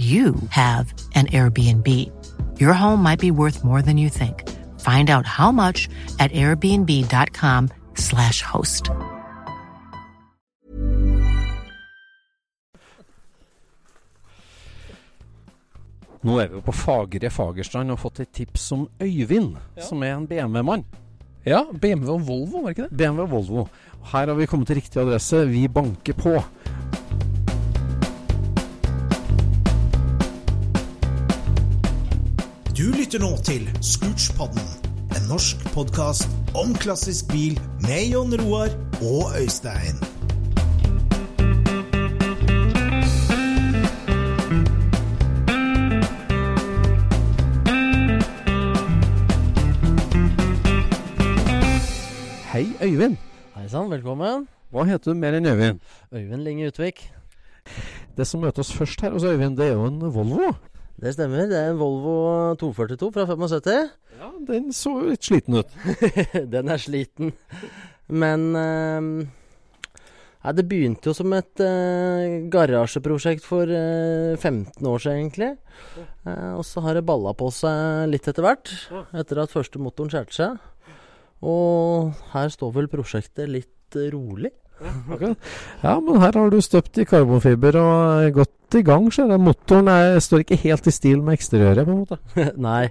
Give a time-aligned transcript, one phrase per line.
[0.00, 1.86] you have an Airbnb.
[2.58, 4.48] Your home might be worth more than you think.
[4.80, 8.90] Find out how much at airbnb.com/slash host.
[16.22, 20.16] Nå er vi på fagre Fagerstrand og har fått et tips om Øyvind, som er
[20.16, 20.84] en BMW-mann.
[21.46, 22.96] Ja, BMW og Volvo, var det ikke det?
[22.96, 23.68] BMW og Volvo.
[24.12, 25.46] Her har vi kommet til riktig adresse.
[25.48, 26.42] Vi banker på.
[32.80, 34.62] Du lytter nå til Scootspodden,
[35.12, 38.72] en norsk podkast om klassisk bil med Jon Roar
[39.04, 40.00] og Øystein.
[52.48, 53.20] Hei, Øyvind.
[53.58, 54.48] Hei sann, velkommen.
[54.72, 55.84] Hva heter du mer enn Øyvind?
[56.16, 57.10] Øyvind Linge Utvik.
[58.16, 60.54] Det som møter oss først her hos Øyvind, det er jo en Volvo.
[61.00, 61.46] Det stemmer.
[61.48, 62.14] Det er en Volvo
[62.60, 63.90] 242 fra 75.
[64.20, 65.76] Ja, Den så jo litt sliten ut.
[66.54, 67.32] Den er sliten.
[68.10, 69.30] Men eh,
[70.40, 75.50] Nei, det begynte jo som et eh, garasjeprosjekt for eh, 15 år siden, egentlig.
[76.24, 78.72] Eh, og så har det balla på seg litt etter hvert,
[79.20, 80.56] etter at første motoren skjærte seg.
[81.44, 84.54] Og her står vel prosjektet litt rolig.
[84.80, 85.12] rolig.
[85.12, 85.36] okay.
[85.84, 87.92] Ja, men her har du støpt i karbonfiber og
[88.24, 88.32] er
[88.70, 89.10] godt i gang.
[89.12, 89.40] ser jeg.
[89.40, 92.18] Motoren er, står ikke helt i stil med eksteriøret, på en måte.
[92.56, 92.90] Nei.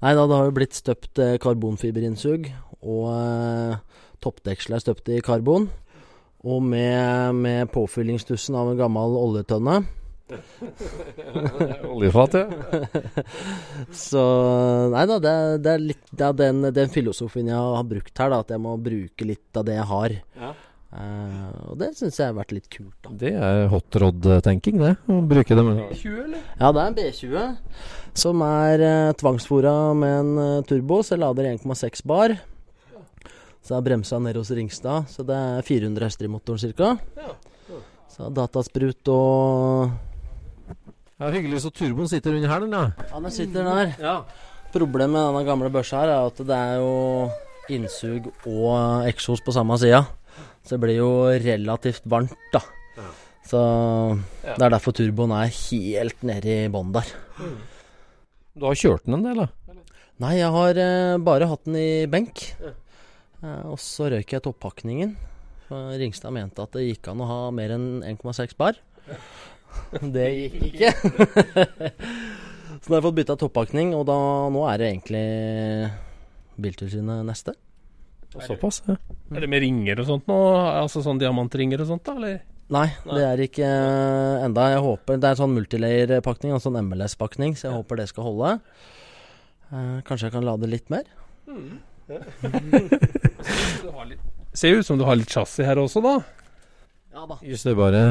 [0.00, 2.48] Nei da, det har jo blitt støpt eh, karbonfiberinnsug.
[2.82, 3.76] Og eh,
[4.22, 5.68] toppdekselet er støpt i karbon.
[6.44, 9.82] Og med, med påfyllingstussen av en gammel oljetønne.
[11.88, 12.46] Oljefat, ja.
[14.08, 14.22] Så
[14.92, 15.32] Nei da, det,
[15.64, 18.40] det er litt det er den, den filosofien jeg har brukt her, da.
[18.44, 20.16] At jeg må bruke litt av det jeg har.
[20.88, 23.12] Eh, og det syns jeg har vært litt kult, da.
[23.20, 24.94] Det er hot rod-tenking, det.
[25.04, 26.46] Å bruke det med 20, eller?
[26.56, 27.48] Ja, det er en B20
[28.18, 32.34] som er uh, tvangsfora med en uh, turbo, så jeg lader 1,6 bar.
[33.60, 36.94] Så er har bremsa ned hos Ringstad, så det er 400 hester i motoren ca.
[38.08, 39.90] Så datasprut og
[41.18, 43.10] Ja, Hyggelig så turboen sitter under her, den, ja.
[43.10, 44.22] Ja, den sitter der.
[44.72, 47.28] Problemet med denne gamle børsa her er at det er jo
[47.68, 50.06] innsug og eksos på samme sida.
[50.68, 52.60] Så det blir jo relativt varmt, da.
[53.48, 53.60] Så
[54.44, 57.08] det er derfor turboen er helt nede i bånn der.
[58.52, 59.48] Du har kjørt den en del, da?
[60.20, 62.42] Nei, jeg har eh, bare hatt den i benk.
[62.60, 65.14] Eh, og så røyk jeg toppakningen.
[65.70, 68.76] Ringstad mente at det gikk an å ha mer enn 1,6 bar.
[70.02, 70.90] Det gikk ikke.
[72.82, 74.18] så nå har jeg fått bytta toppakning, og da,
[74.52, 75.24] nå er det egentlig
[76.60, 77.54] Biltilsynet neste.
[78.36, 78.98] Såpass, ja.
[79.32, 80.36] Er det med ringer og sånt nå?
[80.68, 82.12] Altså sånn diamantringer og sånt, da?
[82.20, 82.40] Eller?
[82.68, 84.66] Nei, det er ikke uh, enda.
[84.74, 88.26] Jeg håper Det er en sånn multilayer-pakning, en sånn MLS-pakning, så jeg håper det skal
[88.28, 88.50] holde.
[89.72, 91.08] Uh, kanskje jeg kan lade litt mer?
[94.58, 96.14] Ser jo ut som du har litt chassis her også, da.
[97.16, 97.38] Ja da.
[97.44, 98.02] Justerbare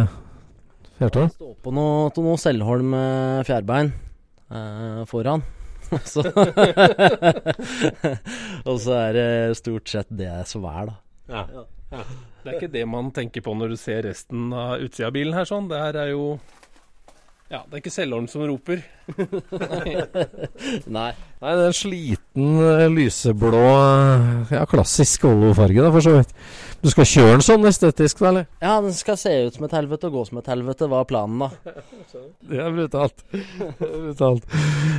[0.98, 1.30] fjertall?
[1.36, 3.94] Stå på noe, noe Selholm eh, fjærbein
[4.50, 5.46] uh, foran.
[5.96, 6.24] Og så
[8.70, 9.30] Og så er det
[9.62, 10.96] stort sett det som er, da.
[12.44, 15.36] Det er ikke det man tenker på når du ser resten av utsida av bilen
[15.36, 15.70] her, sånn.
[15.72, 16.24] Det her er jo
[17.48, 18.82] Ja, det er ikke selgeren som roper.
[20.98, 21.12] Nei.
[21.40, 26.34] Nei, det er en sliten, eh, lyseblå eh, Ja, klassisk Volvo-farge, da, for så vidt.
[26.84, 28.50] Du skal kjøre den sånn estetisk, da, eller?
[28.60, 31.46] Ja, den skal se ut som et helvete og gå som et helvete, var planen,
[31.46, 31.78] da.
[32.52, 33.24] Det er brutalt.
[33.80, 34.58] brutalt.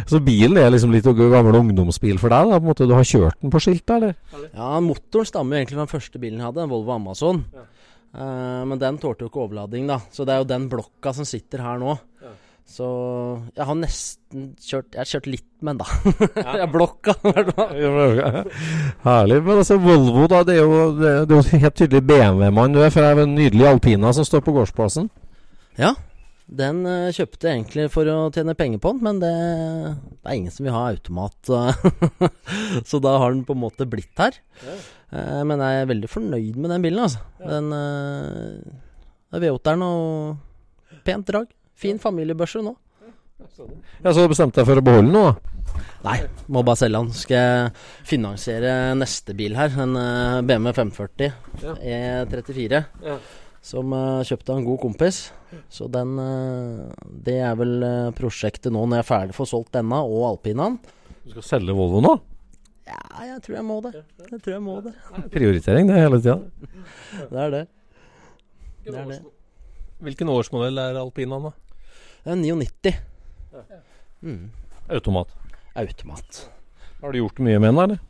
[0.09, 2.57] Så bilen er liksom litt gammel ungdomsbil for deg, da?
[2.57, 4.17] på en måte Du har kjørt den på skilt, eller?
[4.55, 7.45] Ja, motoren stammer jo egentlig fra den første bilen jeg hadde, en Volvo Amazon.
[8.15, 10.01] Eh, men den tålte jo ikke overlading, da.
[10.13, 11.99] Så det er jo den blokka som sitter her nå.
[12.69, 12.87] Så
[13.57, 16.19] jeg har nesten kjørt Jeg har kjørt litt med den, da.
[16.43, 18.51] Jeg har blokka, i hvert fall.
[19.07, 19.39] Herlig.
[19.47, 20.43] Men altså, Volvo, da.
[20.45, 23.09] Det er jo, det er det er jo helt tydelig BMW-mann du er, for det
[23.09, 25.09] er jo en nydelig Alpina som står på gårdsplassen.
[25.81, 25.95] Ja.
[26.49, 29.33] Den uh, kjøpte jeg egentlig for å tjene penger på den, men det,
[30.21, 31.51] det er ingen som vil ha automat.
[31.53, 32.31] eh,
[32.89, 34.37] så da har den på en måte blitt her.
[34.65, 37.23] Eh, men jeg er veldig fornøyd med den bilen, altså.
[37.41, 41.55] Den uh, er V8-eren og pent drag.
[41.79, 42.75] Fin familiebørse nå.
[43.39, 45.59] Ja, Så du bestemte deg for å beholde den nå, da?
[46.05, 46.19] Nei,
[46.51, 47.11] må bare selge den.
[47.15, 47.73] Skal jeg
[48.07, 51.33] finansiere neste bil her, en eh, BMW 540
[51.79, 52.83] E34.
[53.69, 55.23] Som uh, kjøpte av en god kompis.
[55.73, 59.73] Så den eh, Det er vel eh, prosjektet nå når jeg er ferdig for solgt
[59.77, 60.79] denne og alpinaen.
[61.25, 62.15] Du skal selge Volvo nå?
[62.89, 63.93] Ja, jeg tror jeg må det.
[64.31, 64.95] Jeg tror jeg må det.
[65.35, 66.39] Prioritering, det hele tida.
[67.29, 67.65] Det er det.
[68.87, 69.19] Det er det.
[70.07, 71.53] Hvilken årsmodell er alpinaen, da?
[72.25, 72.95] Det er 99.
[74.25, 74.45] Mm.
[74.89, 75.35] Automat.
[75.79, 76.45] Automat.
[77.03, 78.05] Har du gjort mye med den, eller?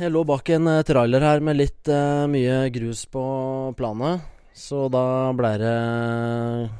[0.00, 3.22] Jeg lå bak en eh, trailer her med litt uh, mye grus på
[3.76, 4.24] planet.
[4.56, 5.76] Så da ble det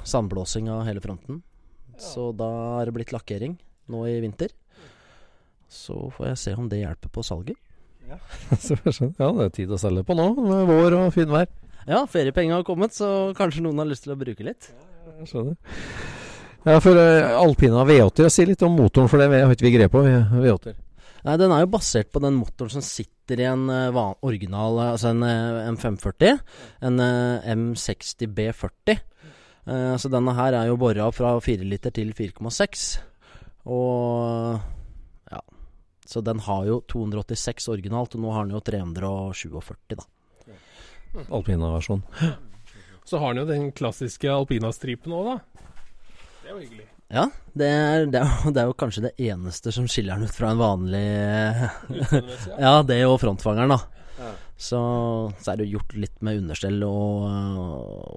[0.09, 1.43] sandblåsing av hele fronten.
[2.01, 2.49] Så da
[2.81, 3.59] er det blitt lakkering
[3.93, 4.53] nå i vinter.
[5.73, 7.59] Så får jeg se om det hjelper på salget.
[8.09, 8.19] Ja,
[9.23, 11.49] ja, det er tid å selge på nå, med vår og fin vær.
[11.89, 14.69] Ja, feriepengene har kommet, så kanskje noen har lyst til å bruke litt.
[14.71, 15.57] Ja, Jeg skjønner.
[16.63, 19.95] Ja, for uh, Alpina V80, Si litt om motoren, for det har ikke vi grep
[19.97, 20.03] på.
[20.07, 20.77] V8-er.
[21.23, 24.93] Nei, Den er jo basert på den motoren som sitter i en uh, original eh,
[24.93, 26.39] Altså en uh, M540.
[26.87, 29.03] En eh, M60 B40.
[29.63, 32.87] Eh, så denne her er jo bora fra 4 liter til 4,6.
[33.71, 34.59] Og
[36.13, 40.05] Så den har jo 286 originalt, og nå har den jo 347, da.
[41.33, 42.03] Alpina-versjon.
[43.09, 45.65] Så har den jo den klassiske alpinastripen òg, da.
[46.43, 46.85] Det er jo hyggelig.
[47.13, 47.25] Ja,
[47.59, 50.37] det er, det, er, jo- det er jo kanskje det eneste som skiller den ut
[50.37, 51.03] fra en vanlig
[52.63, 52.71] ja.
[52.81, 53.81] det det og frontfangeren, da.
[54.63, 54.79] Så,
[55.43, 57.25] så er det jo gjort litt med understell og,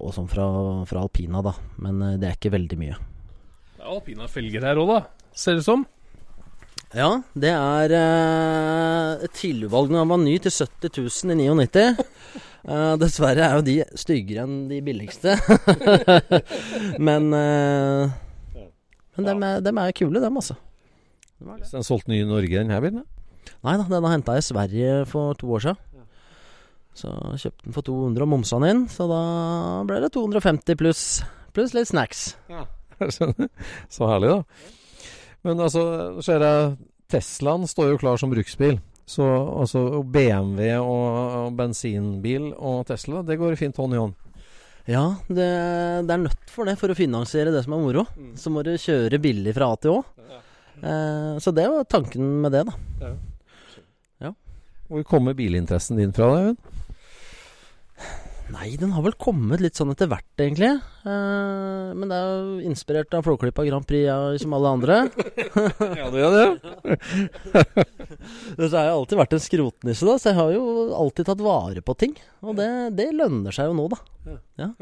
[0.06, 0.46] og sånn fra,
[0.88, 1.56] fra alpina, da.
[1.82, 2.98] Men eh, det er ikke veldig mye.
[3.76, 5.00] Det er alpina felger her òg, da.
[5.36, 5.88] Ser det som.
[6.94, 11.88] Ja, det er eh, et tilvalg når den var ny til 70 000 i 99.
[12.66, 15.36] Uh, dessverre er jo de styggere enn de billigste.
[17.08, 18.14] men uh,
[19.16, 20.58] men dem er, dem er kule, dem, altså.
[21.40, 23.04] Så den solgte ny i Norge, denne bilen?
[23.66, 25.82] Nei da, den har henta i Sverige for to år siden.
[26.96, 29.22] Så kjøpte den for 200 og momsa den inn, så da
[29.88, 31.04] ble det 250 pluss
[31.56, 32.26] pluss litt snacks.
[32.52, 33.52] Jeg skjønner.
[33.92, 34.76] Så herlig, da.
[35.46, 35.86] Men altså,
[36.26, 36.76] ser jeg
[37.12, 38.80] Teslaen står jo klar som bruksbil.
[39.06, 39.26] Så
[39.62, 44.16] altså BMW og, og bensinbil og Tesla, det går fint hånd i hånd.
[44.90, 45.46] Ja, det,
[46.06, 48.06] det er nødt for det for å finansiere det som er moro.
[48.38, 50.02] Så må du kjøre billig fra A til Å.
[50.82, 53.12] Eh, så det var tanken med det, da.
[54.25, 54.34] Ja,
[54.90, 56.32] Hvor kommer bilinteressen din fra?
[56.42, 56.75] Øyvind?
[58.54, 60.70] Nei, den har vel kommet litt sånn etter hvert, egentlig.
[61.06, 64.98] Eh, men det er jo inspirert av Flåklypa Grand Prix, ja, som alle andre.
[66.00, 66.98] Ja, det gjør det.
[68.70, 70.64] Så har jeg alltid vært en skrotnisse, da, så jeg har jo
[70.98, 72.14] alltid tatt vare på ting.
[72.46, 74.00] Og det, det lønner seg jo nå, da.
[74.62, 74.70] Ja.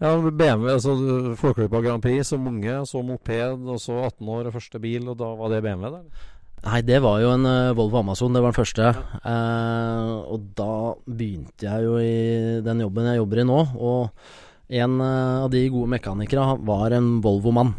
[0.00, 0.94] Ja, BMW, altså
[1.38, 5.18] Flåklypa Grand Prix som unge, så moped, og så 18 år og første bil, og
[5.20, 5.94] da var det BMW?
[5.94, 6.24] der?
[6.64, 8.86] Nei, det var jo en eh, Volvo Amazon, det var den første.
[9.20, 13.58] Eh, og da begynte jeg jo i den jobben jeg jobber i nå.
[13.76, 17.74] Og en eh, av de gode mekanikere var en Volvo-mann.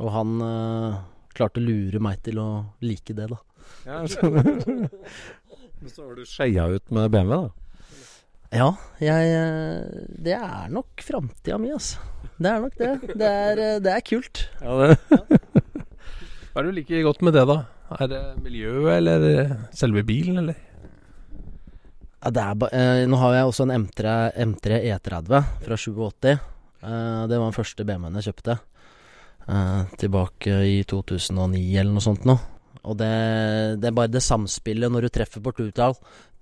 [0.00, 0.96] Og han eh,
[1.36, 2.48] klarte å lure meg til å
[2.80, 3.38] like det, da.
[3.84, 4.00] Ja.
[5.92, 7.52] Så har du skeia ut med BMW, da?
[8.56, 8.70] Ja,
[9.02, 12.00] jeg eh, Det er nok framtida mi, altså.
[12.40, 12.92] Det er nok det.
[13.12, 14.46] Det er, det er kult.
[14.64, 14.98] Ja, det.
[16.56, 17.60] Hva er det du liker godt med det, da?
[17.94, 20.56] Er det miljøet, eller selve bilen, eller?
[22.24, 26.32] Ja, det er ba eh, nå har jeg også en M3, M3 E30 fra 87.
[26.32, 28.56] Eh, det var den første BMW-en jeg kjøpte.
[29.46, 32.34] Eh, tilbake i 2009 eller noe sånt nå.
[32.86, 33.12] Og det,
[33.82, 35.94] det er bare det samspillet når du treffer på Tutal,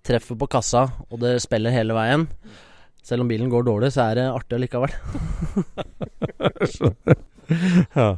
[0.04, 2.24] treffer på kassa, og det spiller hele veien.
[3.04, 4.92] Selv om bilen går dårlig, så er det artig allikevel.
[8.00, 8.08] ja.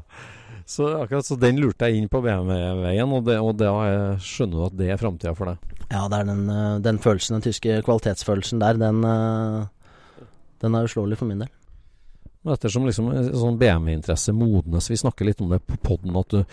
[0.66, 4.64] Så akkurat så den lurte jeg inn på BMW-veien, og, det, og jeg skjønner du
[4.66, 5.76] at det er framtida for deg?
[5.92, 10.26] Ja, det er den, eh, den følelsen, den tyske kvalitetsfølelsen der, den, eh,
[10.64, 11.52] den er uslåelig for min del.
[12.46, 16.44] Og Ettersom liksom sånn BMW-interesse modnes, vi snakker litt om det på poden, at du,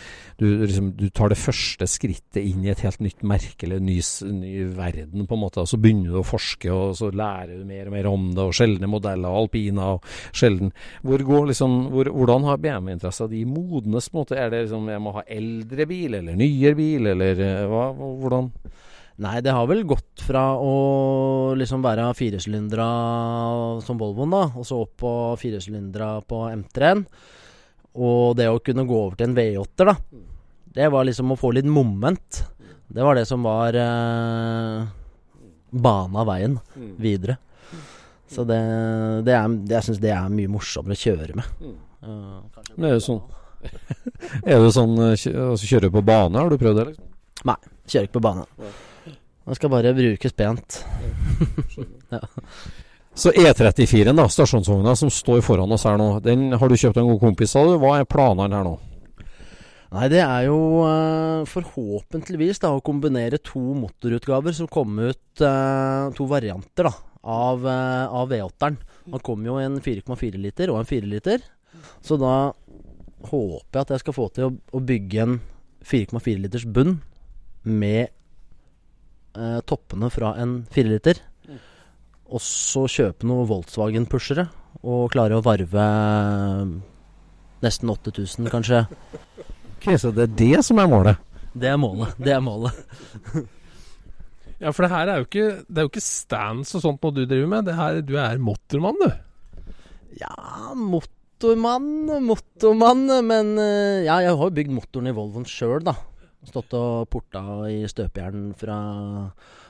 [0.41, 4.00] du, liksom, du tar det første skrittet inn i et helt nytt merke eller ny,
[4.33, 5.62] ny verden, på en måte.
[5.62, 8.47] Og så begynner du å forske, og så lærer du mer og mer om det,
[8.47, 10.73] og sjeldne modeller, og alpina og sjelden.
[11.05, 14.39] Hvor går liksom, hvor, hvordan har BMW-interessa di modnes, på en måte?
[14.39, 18.50] Er det liksom jeg må ha eldre bil, eller nyere bil, eller eh, hva, hvordan?
[19.22, 22.88] Nei, det har vel gått fra å liksom være firesylindra
[23.86, 27.03] som Volvoen, da, og så opp på firesylindra på M3-en.
[27.93, 30.24] Og det å kunne gå over til en V8-er, da.
[30.74, 32.41] Det var liksom å få litt moment.
[32.89, 34.88] Det var det som var eh,
[35.70, 36.58] bana veien
[36.98, 37.38] videre.
[38.34, 38.58] Så det,
[39.27, 41.67] det er, det, jeg syns det er mye morsommere å kjøre med.
[42.01, 42.41] Uh,
[42.75, 43.22] Men er det sånn
[44.41, 46.88] Er det sånn å altså, kjøre på bane, har du prøvd det?
[46.89, 47.12] liksom?
[47.48, 48.48] Nei, kjører ikke på bane.
[49.43, 50.79] Den skal bare brukes pent.
[53.13, 57.12] Så E34-en, da, stasjonsvogna som står foran oss her nå, den har du kjøpt en
[57.12, 57.75] god kompis, av.
[57.81, 58.73] Hva er planene her nå?
[59.93, 60.57] Nei, det er jo
[60.88, 67.67] eh, forhåpentligvis da å kombinere to motorutgaver som kom ut eh, To varianter da av,
[67.69, 68.79] eh, av V8-eren.
[69.13, 71.45] Man kom jo en 4,4 liter og en 4 liter.
[72.01, 72.53] Så da
[73.29, 75.38] håper jeg at jeg skal få til å, å bygge en
[75.85, 76.97] 4,4 liters bunn
[77.63, 78.09] med
[79.36, 81.22] eh, toppene fra en 4 liter.
[82.34, 84.48] Og så kjøpe noen Volkswagen-pushere
[84.84, 86.72] og klare å varve eh,
[87.63, 88.86] nesten 8000, kanskje.
[89.78, 91.20] Ok, Så det er det som er målet?
[91.54, 92.16] Det er målet.
[92.18, 92.80] Det er målet.
[94.63, 97.12] Ja, for det her er jo ikke Det er jo ikke stands og sånt noe
[97.12, 97.66] du driver med.
[97.68, 99.74] Det her, du er motormann, du.
[100.22, 100.32] Ja,
[100.78, 101.90] motormann,
[102.24, 103.04] motormann.
[103.28, 105.98] Men eh, ja, jeg har jo bygd motoren i Volvoen sjøl, da.
[106.43, 108.77] Stått og porta i støpejern fra,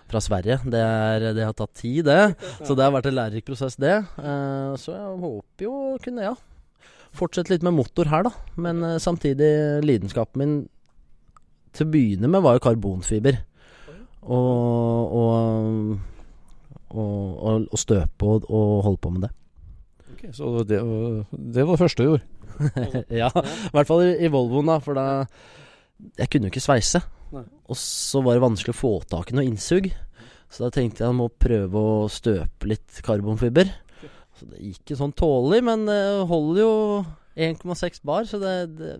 [0.09, 0.57] fra Sverige.
[0.65, 2.33] Det, er, det har tatt tid, det.
[2.65, 3.99] Så det har vært en lærerik prosess, det.
[4.17, 6.33] Eh, Så jeg håper jo å kunne, ja,
[7.13, 8.33] fortsette litt med motor her, da.
[8.57, 9.51] Men eh, samtidig,
[9.85, 10.55] lidenskapen min
[11.73, 13.39] til å begynne med var jo karbonfiber.
[14.23, 15.95] Og, og,
[16.93, 19.31] og, og, og støpe og, og holde på med det.
[20.13, 20.79] Ok, så det,
[21.33, 22.29] det var det første du gjorde?
[23.23, 24.77] ja, i hvert fall i, i Volvoen, da.
[24.85, 25.07] For da
[26.19, 27.03] Jeg kunne jo ikke sveise.
[27.33, 27.45] Nei.
[27.71, 29.89] Og så var det vanskelig å få tak i noe innsug.
[30.53, 33.71] Så da tenkte jeg at jeg må prøve å støpe litt karbonfiber.
[34.37, 36.75] Så det gikk jo sånn tålelig, men det holder jo
[37.33, 38.91] 1,6 bar, så det, det,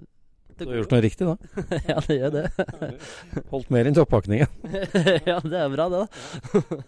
[0.58, 1.36] Du har gjort noe riktig, da.
[1.92, 2.48] Ja, det gjør det.
[3.52, 4.50] Holdt mer enn toppakningen.
[5.30, 6.82] ja, det er bra, det, da.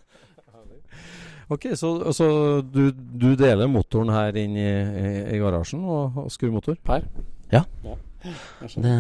[1.54, 2.28] Ok, så, så
[2.66, 6.78] du, du deler motoren her inn i, i, i garasjen og, og skrur motor?
[6.86, 7.06] Per?
[7.54, 7.62] Ja.
[8.26, 8.94] Det,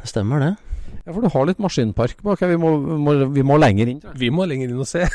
[0.00, 0.50] det stemmer, det.
[1.04, 2.52] Ja, for du har litt maskinpark bak her.
[2.52, 4.02] Vi må, må, vi må lenger inn.
[4.18, 5.06] Vi må lenger inn og se.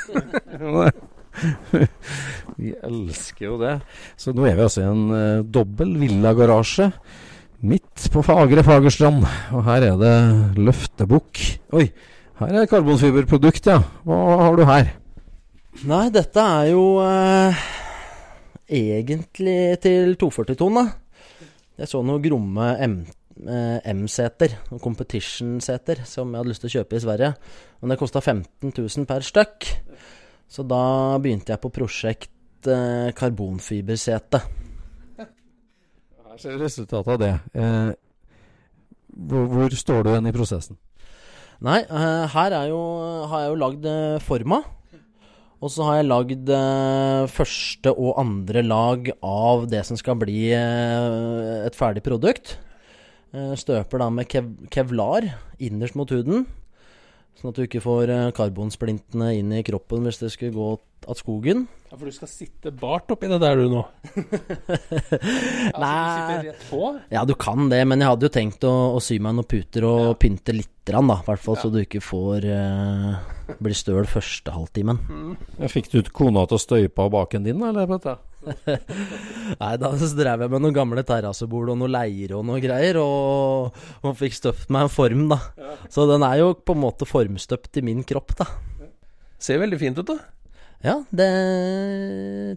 [2.60, 3.78] vi elsker jo det.
[4.20, 6.90] Så nå er vi altså i en uh, dobbel villagarasje
[7.66, 9.24] midt på fagre Fagerstrand.
[9.56, 10.16] Og her er det
[10.60, 11.42] løftebukk.
[11.76, 11.88] Oi,
[12.42, 13.82] her er karbonfiberprodukt, ja.
[14.08, 14.94] Hva har du her?
[15.86, 17.66] Nei, dette er jo eh,
[18.72, 20.86] egentlig til 240-ton, da.
[21.76, 26.76] Jeg så noe gromme M, eh, M-seter, noen competition-seter, som jeg hadde lyst til å
[26.78, 27.32] kjøpe i Sverige.
[27.82, 29.68] Men det kosta 15 000 per stykk.
[30.48, 34.42] Så da begynte jeg på prosjekt eh, karbonfibersete.
[35.20, 37.34] Her ser du resultatet av det.
[37.56, 37.92] Eh,
[39.16, 40.80] hvor, hvor står du hen i prosessen?
[41.66, 42.82] Nei, eh, her er jo,
[43.32, 44.62] har jeg jo lagd eh, forma.
[45.64, 50.52] Og så har jeg lagd eh, første og andre lag av det som skal bli
[50.54, 52.58] eh, et ferdig produkt.
[53.36, 55.28] Eh, støper da med kev kevlar
[55.60, 56.46] innerst mot huden.
[57.36, 60.68] Sånn at du ikke får eh, karbonsplintene inn i kroppen hvis det skulle gå
[61.06, 61.66] av skogen.
[61.90, 63.82] Ja, For du skal sitte bart oppi det der du nå?
[65.84, 66.94] Nei rett på?
[67.12, 69.86] Ja, du kan det, men jeg hadde jo tenkt å, å sy meg noen puter
[69.90, 71.20] og pynte litt, grann, da.
[71.20, 75.00] I hvert fall så du ikke får uh, bli støl første halvtimen.
[75.10, 75.70] Mm.
[75.74, 77.90] Fikk du ut kona til å støype av baken din, eller?
[79.62, 83.76] Nei, da drev jeg med noen gamle terrassebord og noen leire og noe greier, og,
[84.04, 85.40] og fikk støpt meg en form, da.
[85.92, 88.50] Så den er jo på en måte formstøpt i min kropp, da.
[89.42, 90.20] Ser veldig fint ut, da.
[90.86, 91.30] Ja, det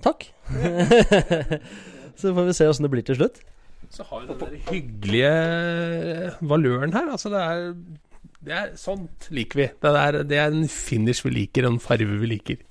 [0.04, 0.26] Takk.
[2.18, 3.38] Så får vi se åssen det blir til slutt.
[3.95, 5.33] Så har du den der hyggelige
[6.50, 7.12] valøren her.
[7.14, 7.61] Altså, det er,
[8.45, 9.68] det er Sånt liker vi.
[9.80, 12.64] Det er, det er en finish vi liker, og en farve vi liker.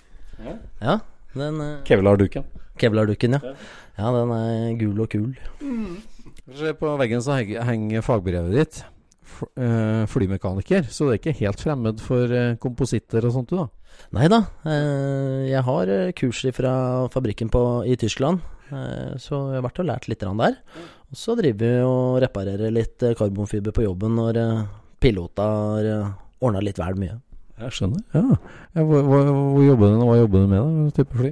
[0.84, 1.00] Ja,
[1.34, 2.46] den eh, Kevlar-duken.
[2.80, 3.56] Kevlardukken, ja.
[3.98, 5.34] Ja, den er gul og kul.
[6.58, 8.84] Se på veggen så henger fagbrevet ditt.
[9.58, 10.88] Eh, flymekaniker.
[10.90, 13.68] Så det er ikke helt fremmed for eh, kompositter og sånt, du, da?
[14.14, 16.74] Nei da, eh, jeg har kurs fra
[17.14, 20.58] fabrikken på, i Tyskland, så jeg har vært og lært litt der.
[21.08, 24.40] Og så driver vi og reparerer litt karbonfiber på jobben når
[25.00, 25.90] pilota har
[26.44, 27.16] ordna litt vel mye.
[27.58, 28.04] Jeg skjønner.
[28.14, 28.38] Ja.
[28.76, 30.84] ja hvor, hvor, hvor jobber du, hva jobber du med, da?
[30.84, 31.32] Hva type fly?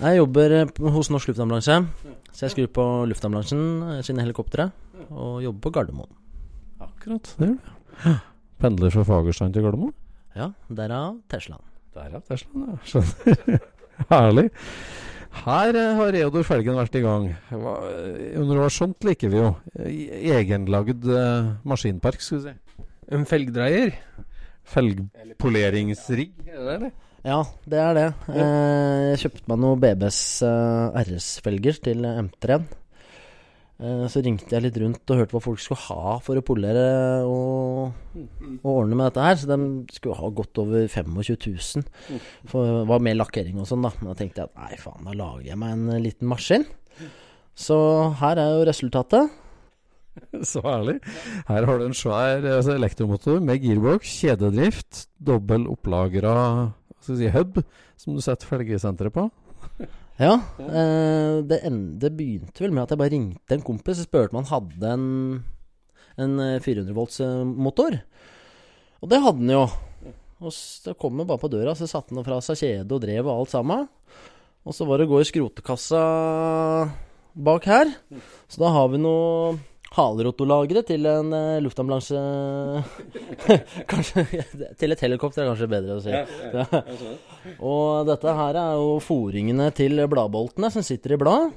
[0.00, 1.76] Jeg jobber eh, hos Norsk Luftambulanse,
[2.34, 3.60] så jeg skrur på luftambulansen
[3.92, 4.68] eh, sine helikoptre,
[5.10, 6.10] og jobber på Gardermoen.
[6.82, 8.16] Akkurat, det gjør du.
[8.64, 9.94] Pendler fra Fagerstrand til Gardermoen?
[10.34, 11.62] Ja, derav Teslaen.
[11.94, 12.80] Derav Teslaen, ja.
[12.90, 13.62] Skjønner.
[14.10, 14.48] Herlig.
[15.44, 17.30] Her eh, har Reodor Felgen vært i gang.
[17.54, 19.52] Var sånt liker vi jo.
[19.78, 21.06] E- Egenlagd
[21.66, 22.86] maskinpark, skulle vi si.
[23.14, 23.94] En felgdreier.
[24.74, 26.92] Felgpoleringsrigg, er det det, eller?
[27.24, 28.08] Ja, det er det.
[28.28, 28.46] Ja.
[29.10, 32.66] jeg kjøpte meg noen BBs eh, RS-felger til M3-en.
[33.82, 36.84] Eh, så ringte jeg litt rundt og hørte hva folk skulle ha for å polere
[37.26, 37.96] og,
[38.60, 39.38] og ordne med dette her.
[39.40, 39.58] Så de
[39.96, 41.16] skulle ha godt over 25
[41.48, 41.88] 000.
[42.50, 43.94] For det var mer lakkering og sånn, da.
[43.98, 46.68] Men da tenkte jeg at nei, faen, da lager jeg meg en eh, liten maskin.
[47.54, 47.78] Så
[48.20, 49.40] her er jo resultatet.
[50.52, 51.00] Så herlig.
[51.48, 56.36] Her har du en svær altså, elektromotor med gearbox, kjededrift, dobbel opplagra
[57.04, 57.60] skal vi si, hub,
[58.00, 59.28] som du setter felgesenteret på.
[60.20, 64.06] Ja, eh, det, en- det begynte vel med at jeg bare ringte en kompis og
[64.08, 65.06] spurte om han hadde en,
[66.22, 67.96] en eh, 400 volts eh, motor.
[69.02, 69.64] Og det hadde han jo.
[70.44, 73.26] Og så kom han bare på døra, så satte han fra seg kjede og drev
[73.26, 73.86] og alt sammen.
[74.64, 76.00] Og så var det å gå i skrotekassa
[77.34, 77.90] bak her.
[78.48, 79.54] Så da har vi noe
[79.94, 82.18] halrotolagre til en uh, luftambulanse
[83.90, 84.24] Kanskje
[84.80, 86.12] Til et helikopter er kanskje bedre å si.
[86.12, 86.64] Ja.
[87.58, 91.52] Og dette her er jo foringene til bladboltene som sitter i blad.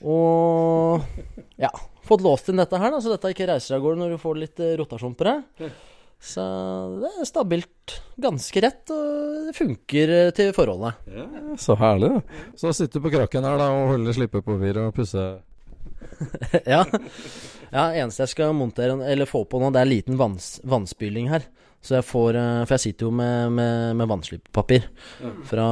[0.00, 1.04] Og
[1.60, 1.70] ja,
[2.08, 4.38] fått låst inn dette her, da, så dette ikke reiser av gårde når du får
[4.40, 5.70] litt eh, rotasjon på det.
[6.20, 6.42] Så
[7.00, 11.04] det er stabilt ganske rett, og det funker eh, til forholdet.
[11.12, 11.26] Ja,
[11.60, 12.40] Så herlig, da.
[12.60, 15.38] Så sitter du på krakken her da og holder slippepapir og pusser
[16.74, 16.82] ja.
[17.70, 21.46] ja, eneste jeg skal montere, eller få på nå, det er liten vanns, vannspyling her.
[21.80, 24.84] Så jeg får eh, For jeg sitter jo med, med, med vannslippapir.
[25.48, 25.68] Fra,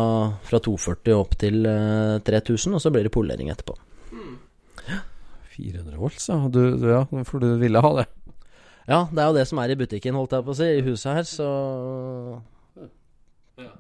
[0.49, 3.77] fra 240 opp til eh, 3000, og så blir det polering etterpå.
[5.59, 6.39] 400 volts, ja.
[6.49, 7.03] Du, du- ja.
[7.29, 8.07] For du ville ha det.
[8.89, 10.85] Ja, det er jo det som er i butikken, holdt jeg på å si, i
[10.87, 11.49] huset her, så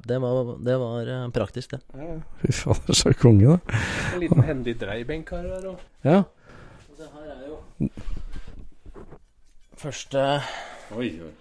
[0.04, 1.80] Det var, det var eh, praktisk, det.
[2.42, 3.78] Fy fader, så konge, da.
[4.12, 5.46] En liten hendig dreiebenk her.
[5.70, 5.80] òg.
[6.04, 6.24] Ja.
[6.98, 7.60] Det her er jo
[9.78, 10.22] Første
[10.98, 11.34] Oi, oi.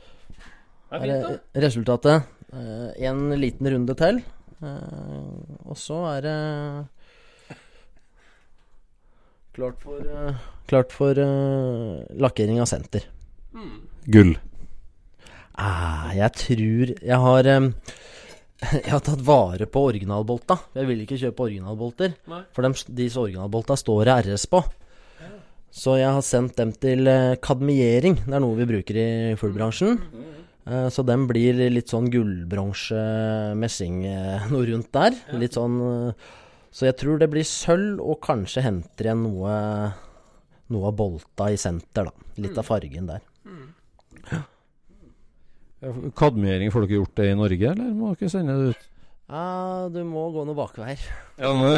[0.87, 1.61] Det er fint, da.
[1.63, 2.27] resultatet.
[2.53, 4.21] Eh, en liten runde til.
[4.63, 6.35] Eh, og så er det
[9.57, 10.35] klart for, eh,
[10.69, 11.13] klart for
[12.23, 13.07] lakkering av senter.
[14.05, 14.37] Gull.
[15.57, 17.43] Ah, jeg tror Jeg har
[18.83, 20.57] Jeg har tatt vare på originalbolta.
[20.75, 22.13] Jeg vil ikke kjøpe originalbolter.
[22.27, 22.43] Nei.
[22.53, 24.63] For de, disse originalbolta står det RS på.
[25.77, 28.15] Så jeg har sendt dem til eh, kadmiering.
[28.25, 29.99] Det er noe vi bruker i fullbransjen.
[30.65, 32.97] Eh, Så den blir litt sånn gullbronse,
[33.61, 35.15] messing, eh, noe rundt der.
[35.37, 35.77] Litt sånn
[36.77, 39.53] Så jeg tror det blir sølv, og kanskje henter igjen noe
[40.69, 42.11] Noe av bolta i senter, da.
[42.43, 43.21] Litt av fargen der.
[45.79, 48.87] Ja, Kadmiering, får dere gjort det i Norge, eller må dere sende det ut?
[49.27, 51.01] Ja, du må gå noen bakveier.
[51.37, 51.75] Ja, men,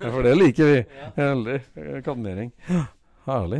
[0.00, 0.76] ja, for det liker vi.
[1.18, 1.56] Veldig.
[2.06, 2.52] Kadmiering.
[3.26, 3.58] Herlig.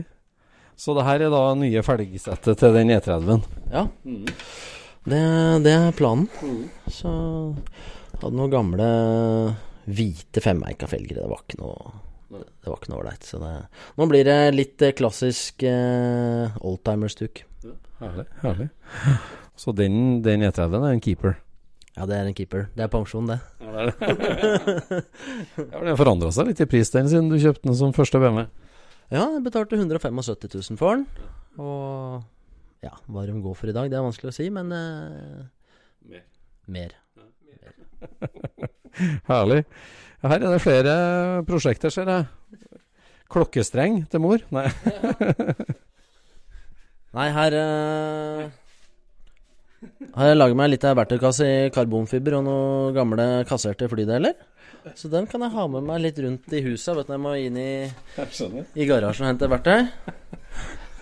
[0.81, 3.43] Så det her er da nye felgsettet til den E30-en.
[3.69, 3.83] Ja.
[5.05, 5.19] Det,
[5.67, 6.31] det er planen.
[6.89, 7.13] Så
[8.23, 8.89] hadde noen gamle
[9.91, 11.21] hvite femmerka felger.
[11.21, 11.93] Det var ikke noe
[12.33, 13.29] Det var ikke noe ålreit.
[13.29, 13.53] Så det
[14.01, 16.57] Nå blir det litt eh, klassisk eh,
[17.21, 17.45] duk
[18.01, 18.27] Herlig.
[18.41, 18.71] herlig.
[19.61, 21.37] Så den, den E30-en er en keeper.
[22.01, 22.63] Ja, det er en keeper.
[22.73, 23.37] Det er pensjon, det.
[23.61, 23.91] Ja,
[25.61, 28.47] Den har forandra seg litt i prisdelen siden du kjøpte den som første BMW.
[29.13, 31.05] Ja, jeg betalte 175 000 for den.
[31.61, 32.23] Og
[32.81, 36.23] ja, hva de går for i dag, det er vanskelig å si, men eh,
[36.73, 36.97] mer.
[39.29, 39.61] Herlig.
[40.23, 40.95] Ja, her er det flere
[41.49, 42.25] prosjekter, ser jeg.
[43.31, 44.41] Klokkestreng til mor?
[44.57, 44.65] Nei.
[47.19, 48.49] Nei, her eh,
[50.13, 54.37] Har jeg laget meg litt av verktøykasse i karbonfiber og noen gamle kasserte flydeler.
[54.97, 56.93] Så den kan jeg ha med meg litt rundt i huset.
[56.99, 57.73] Vet du, jeg må inn i,
[58.77, 59.89] i garasjen og hente verktøy.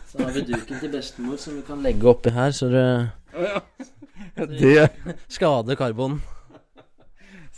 [0.09, 2.87] Så har vi duken til bestemor som vi kan legge oppi her, så det
[4.59, 4.89] Det
[5.29, 6.21] skader karbon.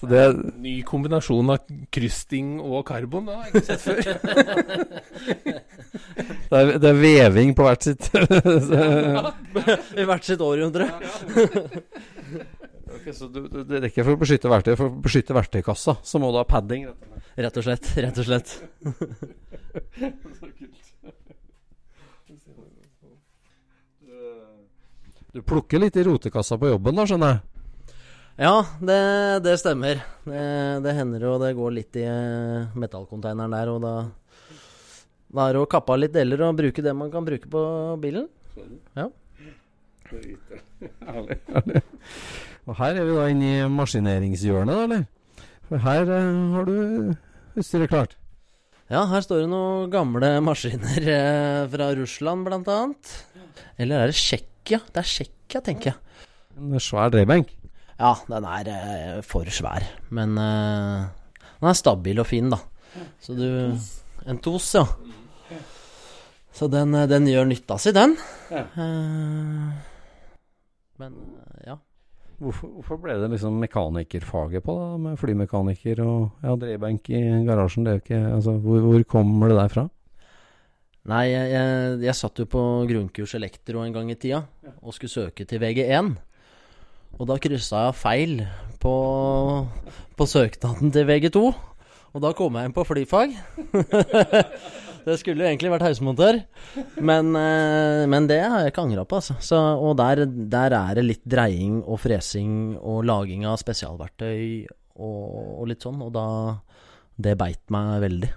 [0.00, 0.20] Så det
[0.64, 4.00] Ny kombinasjon av krysting og karbon, det har jeg ikke sett før.
[6.50, 8.06] Det er, det er veving på hvert sitt
[10.00, 10.86] I hvert sitt århundre.
[12.96, 16.22] okay, Så du, du, det rekker for å beskytte verktøy For å beskytte verktøykassa, så
[16.22, 16.88] må du ha padding.
[17.38, 17.92] Rett og slett.
[18.02, 18.56] Rett og slett.
[25.30, 27.59] Du plukker litt i rotekassa på jobben, da, skjønner jeg.
[28.40, 29.00] Ja, det,
[29.44, 30.00] det stemmer.
[30.24, 30.44] Det,
[30.86, 33.94] det hender jo det går litt i eh, metallkonteineren der, og da
[35.30, 37.60] da er det å kappe av litt deler og bruke det man kan bruke på
[38.02, 38.26] bilen.
[38.98, 39.06] Ja.
[40.10, 41.82] Herlig, herlig.
[42.66, 45.04] Og her er vi da inne i maskineringshjørnet, eller?
[45.70, 46.74] For her eh, har du
[47.60, 48.16] utstyret klart.
[48.90, 53.14] Ja, her står det noen gamle maskiner eh, fra Russland, blant annet.
[53.78, 54.82] Eller er det Tsjekkia?
[54.90, 56.26] Det er Tsjekkia, tenker jeg.
[56.58, 57.54] En svær dreiebenk.
[58.00, 59.84] Ja, den er eh, for svær.
[60.08, 61.08] Men eh,
[61.60, 62.60] den er stabil og fin, da.
[63.20, 63.46] Så du
[64.28, 64.84] En tos, ja.
[66.56, 68.16] Så den, eh, den gjør nytta si, den.
[68.50, 68.64] Ja.
[68.64, 69.68] Eh,
[71.00, 71.76] men eh, ja.
[72.40, 74.96] Hvorfor, hvorfor ble det liksom mekanikerfaget på, da?
[74.96, 77.84] Med flymekaniker og ja, dreiebenk i garasjen.
[77.84, 79.84] Det er jo ikke Altså, hvor, hvor kommer det derfra?
[81.10, 84.42] Nei, jeg, jeg, jeg satt jo på grunnkurs elektro en gang i tida
[84.80, 86.12] og skulle søke til VG1.
[87.18, 88.36] Og da kryssa jeg feil
[88.80, 88.94] på,
[90.16, 91.42] på søknaden til VG2.
[92.10, 93.34] Og da kom jeg inn på flyfag.
[95.06, 96.40] det skulle jo egentlig vært heismontør,
[96.98, 99.20] men, eh, men det har jeg ikke angra på.
[99.20, 99.36] Altså.
[99.44, 104.66] Så, og der, der er det litt dreiing og fresing og laging av spesialverktøy
[104.98, 105.24] og,
[105.60, 106.02] og litt sånn.
[106.06, 106.28] Og da
[107.20, 108.30] Det beit meg veldig.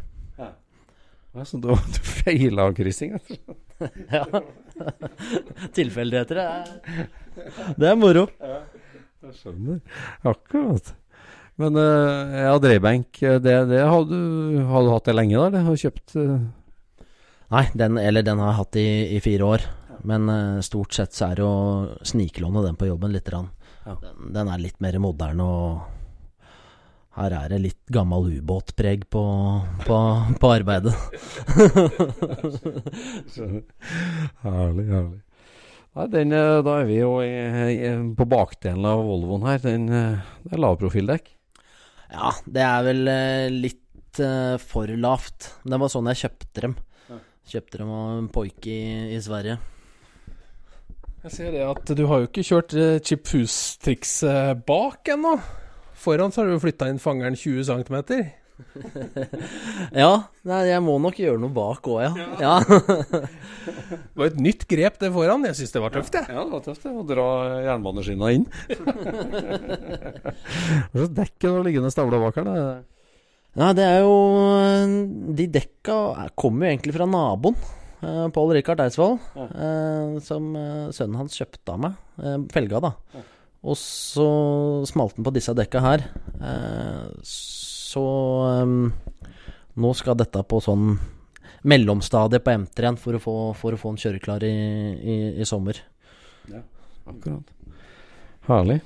[1.34, 3.16] Ja, så da du feila kryssing?
[3.16, 3.60] rett og slett.
[4.14, 4.42] Ja.
[5.74, 7.08] Tilfeldigheter er
[7.80, 8.28] Det er moro.
[8.41, 8.60] Ja,
[9.24, 9.80] Jeg skjønner.
[10.28, 10.93] Akkurat.
[11.62, 14.19] Men uh, ja, dreiebenk, eh, det, det har, du,
[14.65, 15.48] har du hatt det lenge, da?
[15.52, 16.38] Eller har du kjøpt uh...
[17.54, 19.65] Nei, den, eller den har jeg hatt i, i fire år.
[20.10, 21.58] Men uh, stort sett så er det å
[22.10, 23.30] sniklåne den på jobben litt.
[23.30, 23.52] grann.
[23.86, 24.00] Ja.
[24.02, 25.67] Den, den er litt mer moderne og
[27.13, 29.22] her er det litt gammel ubåtpreg på,
[29.86, 29.98] på,
[30.41, 30.96] på arbeidet.
[34.41, 35.19] Herlig, herlig.
[35.94, 37.30] Nei, den, eh, da er vi jo i,
[37.76, 39.60] i, på bakdelen av Volvoen her.
[39.62, 41.30] Den, eh, det er lavprofildekk.
[42.14, 43.80] Ja, det er vel eh, litt
[44.62, 45.48] for lavt.
[45.66, 46.76] Det var sånn jeg kjøpte dem.
[47.50, 49.56] Kjøpte dem av en poike i, i Sverige.
[51.24, 52.76] Jeg ser det at du har jo ikke kjørt
[53.08, 55.34] chip fuse-trikset bak ennå.
[55.98, 57.98] Foran så har du flytta inn fangeren 20 cm.
[60.04, 60.10] Ja,
[60.47, 62.12] nei, jeg må nok gjøre noe bak òg, ja.
[62.41, 62.54] ja.
[62.63, 65.43] Det var et nytt grep det foran.
[65.49, 66.26] Jeg syns det var tøft, jeg.
[66.34, 67.28] Ja, det var tøft det, å dra
[67.67, 68.45] jernbaneskinna inn.
[69.84, 72.47] Hva slags dekk er det liggende stavla bak her?
[72.49, 72.65] da?
[73.60, 74.15] Nei, det er jo
[75.38, 77.56] De dekka er- kommer jo egentlig fra naboen.
[78.04, 79.19] eh, Pål Rikard Eidsvoll.
[79.38, 81.93] eh, som eh, sønnen hans kjøpte av meg.
[82.19, 82.93] eh, felga, da.
[83.63, 84.26] Og så
[84.89, 86.02] smalt den på disse dekka her.
[86.41, 87.06] Eh,
[87.94, 88.04] så
[88.64, 88.88] um,
[89.80, 90.96] nå skal dette på sånn
[91.70, 94.56] mellomstadiet på M3-en for, for å få en kjøreklar i,
[94.98, 95.80] i, i sommer.
[97.08, 97.54] Akkurat.
[98.48, 98.82] Herlig.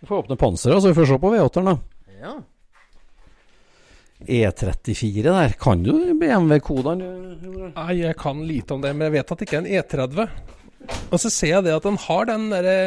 [0.00, 2.16] Vi får åpne panseret, så vi får se på V8-eren, da.
[2.20, 2.38] Ja.
[4.20, 5.52] E34 der.
[5.60, 7.10] Kan du BMW-kodene?
[7.74, 10.56] Nei, jeg kan lite om det, men jeg vet at det ikke er en E30.
[11.10, 12.78] Og så ser jeg det at den har den derre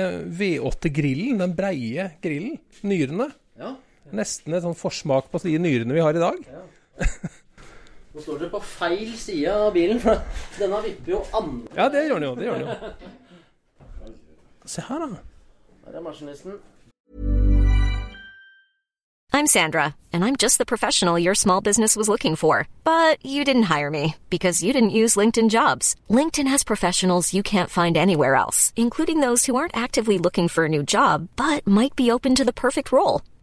[0.41, 2.57] V8-grillen, den breie grillen.
[2.81, 3.29] Nyrene.
[4.13, 4.19] Ja.
[4.21, 6.37] Nesten et sånn forsmak på de nyrene vi har i dag.
[8.13, 10.21] Nå står dere på feil side av bilen, for
[10.59, 12.35] denne vipper jo andre Ja, det gjør den jo.
[12.37, 12.91] Det gjør den jo.
[14.75, 15.23] Se her, da.
[15.87, 16.61] Her er maskinisten.
[19.35, 22.67] I'm Sandra, and I'm just the professional your small business was looking for.
[22.83, 25.95] But you didn't hire me because you didn't use LinkedIn jobs.
[26.07, 30.65] LinkedIn has professionals you can't find anywhere else, including those who aren't actively looking for
[30.65, 33.23] a new job but might be open to the perfect role,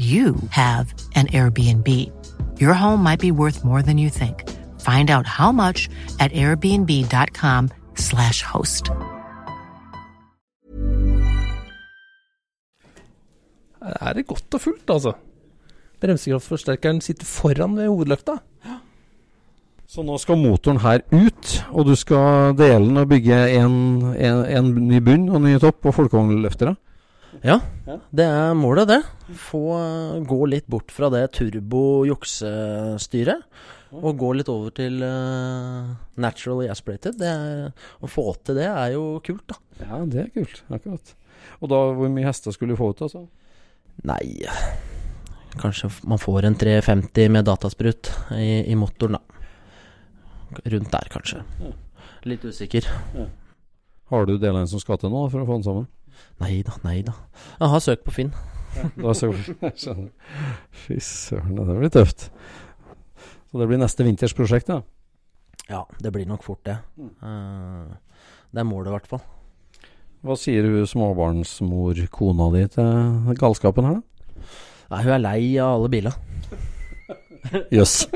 [0.00, 1.88] you have an Airbnb.
[2.58, 4.48] Your home might be worth more than you think.
[4.80, 8.90] Find out how much at airbnb.com/slash host.
[13.80, 15.12] Her er det godt og fullt, altså.
[16.00, 18.32] Bremsekraftforsterkeren sitter foran ved hovedløkta.
[19.88, 24.46] Så nå skal motoren her ut, og du skal dele den og bygge en, en,
[24.46, 26.74] en ny bunn og ny topp og folkevognløftere?
[27.40, 27.54] Ja,
[28.12, 28.98] det er målet, det.
[29.40, 33.40] Få eh, gå litt bort fra det turbo-juksestyret.
[33.96, 37.16] Og gå litt over til uh, naturally aspirated.
[37.18, 39.56] Det er, å få til det er jo kult, da.
[39.80, 40.62] Ja, det er kult.
[40.70, 41.14] Akkurat.
[41.58, 43.22] Og da, hvor mye hester skulle du få ut, altså?
[44.06, 44.46] Nei
[45.60, 49.22] Kanskje man får en 350 med datasprut i, i motoren, da.
[50.70, 51.42] Rundt der, kanskje.
[52.30, 52.86] Litt usikker.
[54.10, 55.86] Har du delene som skal til nå for å få den sammen?
[56.40, 57.14] Nei da, nei da.
[57.60, 58.32] Jeg har søkt på Finn.
[59.02, 59.50] Da søkt.
[60.86, 62.28] Fy søren, det blir tøft.
[63.50, 64.80] Så det blir neste vinters prosjekt, da?
[65.70, 66.76] Ja, det blir nok fort det.
[66.98, 67.90] Eh,
[68.54, 69.24] det er målet, i hvert fall.
[70.22, 74.46] Hva sier hun småbarnsmor, kona di, til galskapen her, da?
[74.90, 76.18] Nei, hun er lei av alle biler.
[77.76, 77.94] Jøss.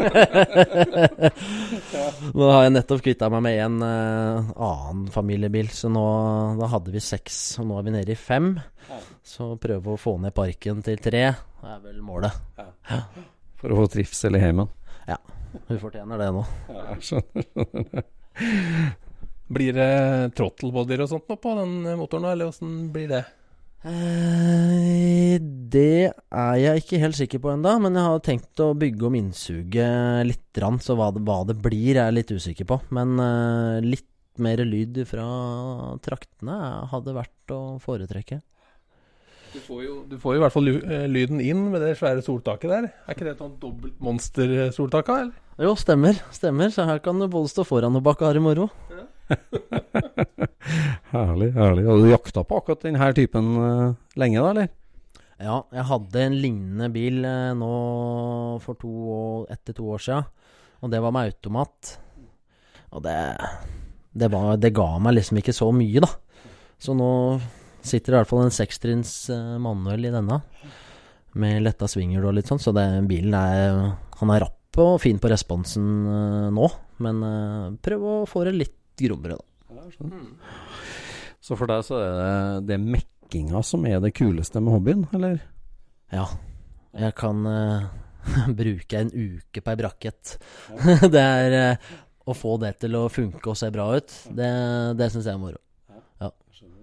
[2.35, 6.05] Nå har jeg nettopp kvitta meg med en uh, annen familiebil, så nå
[6.61, 8.47] da hadde vi seks, og nå er vi nede i fem.
[9.25, 11.25] Så prøve å få ned parken til tre
[11.65, 12.33] er vel målet.
[13.61, 14.69] For å få trivsel i heimen.
[15.09, 15.19] Ja,
[15.69, 16.43] hun fortjener det nå.
[16.69, 17.43] Ja, jeg skjønner.
[19.55, 19.93] Blir det
[20.37, 23.23] throttlebodyer og sånt nå på den motoren, eller åssen blir det?
[23.85, 29.09] Eh, det er jeg ikke helt sikker på ennå, men jeg har tenkt å bygge
[29.11, 32.81] om innsuget litt, så hva det, hva det blir, er jeg litt usikker på.
[32.97, 34.09] Men eh, litt
[34.41, 35.27] mer lyd fra
[36.03, 36.59] traktene
[36.91, 38.41] hadde vært å foretrekke.
[39.55, 42.25] Du får, jo, du får jo i hvert fall eh, lyden inn med det svære
[42.27, 42.89] soltaket der.
[43.05, 45.13] Er ikke det et sånt dobbelt monstersoltak?
[45.63, 46.19] Jo, stemmer.
[46.35, 46.73] Stemmer.
[46.75, 48.67] Så her kan du både stå foran og bak og ha det moro.
[51.15, 51.85] Herlig, herlig.
[51.87, 54.69] Har du jakta på akkurat denne typen uh, lenge, da, eller?
[55.43, 57.71] Ja, jeg hadde en lignende bil uh, nå
[58.65, 60.25] for to år, etter to år siden.
[60.85, 61.95] Og det var med automat.
[62.95, 63.19] Og det,
[64.13, 66.11] det, var, det ga meg liksom ikke så mye, da.
[66.81, 67.11] Så nå
[67.85, 70.41] sitter det i hvert fall en sekstrinns uh, manuell i denne.
[71.41, 72.63] Med letta svinghjul og litt sånn.
[72.63, 76.69] Så det, bilen er Han er rapp og fin på responsen eh, nå.
[77.05, 79.83] Men eh, prøv å få det litt grommere, da.
[81.45, 85.43] Så for deg så er det, det mekkinga som er det kuleste med hobbyen, eller?
[86.15, 86.29] Ja.
[86.95, 87.91] Jeg kan uh,
[88.61, 90.39] bruke en uke på ei brakket.
[91.15, 91.93] det er uh,
[92.25, 94.49] Å få det til å funke og se bra ut, det,
[94.97, 95.61] det syns jeg er moro.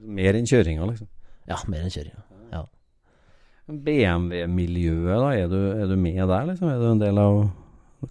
[0.01, 1.09] Mer enn kjøringa, liksom.
[1.49, 2.23] Ja, mer enn kjøringa.
[2.51, 2.61] Ja.
[3.69, 5.31] BMW-miljøet, da?
[5.37, 6.69] Er du, er du med der, liksom?
[6.71, 7.41] Er du en del av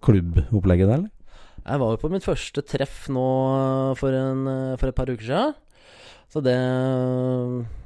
[0.06, 1.10] klubbopplegget der, eller?
[1.60, 3.26] Jeg var jo på mitt første treff nå
[4.00, 4.46] for, en,
[4.80, 5.58] for et par uker siden.
[6.30, 6.54] Så det,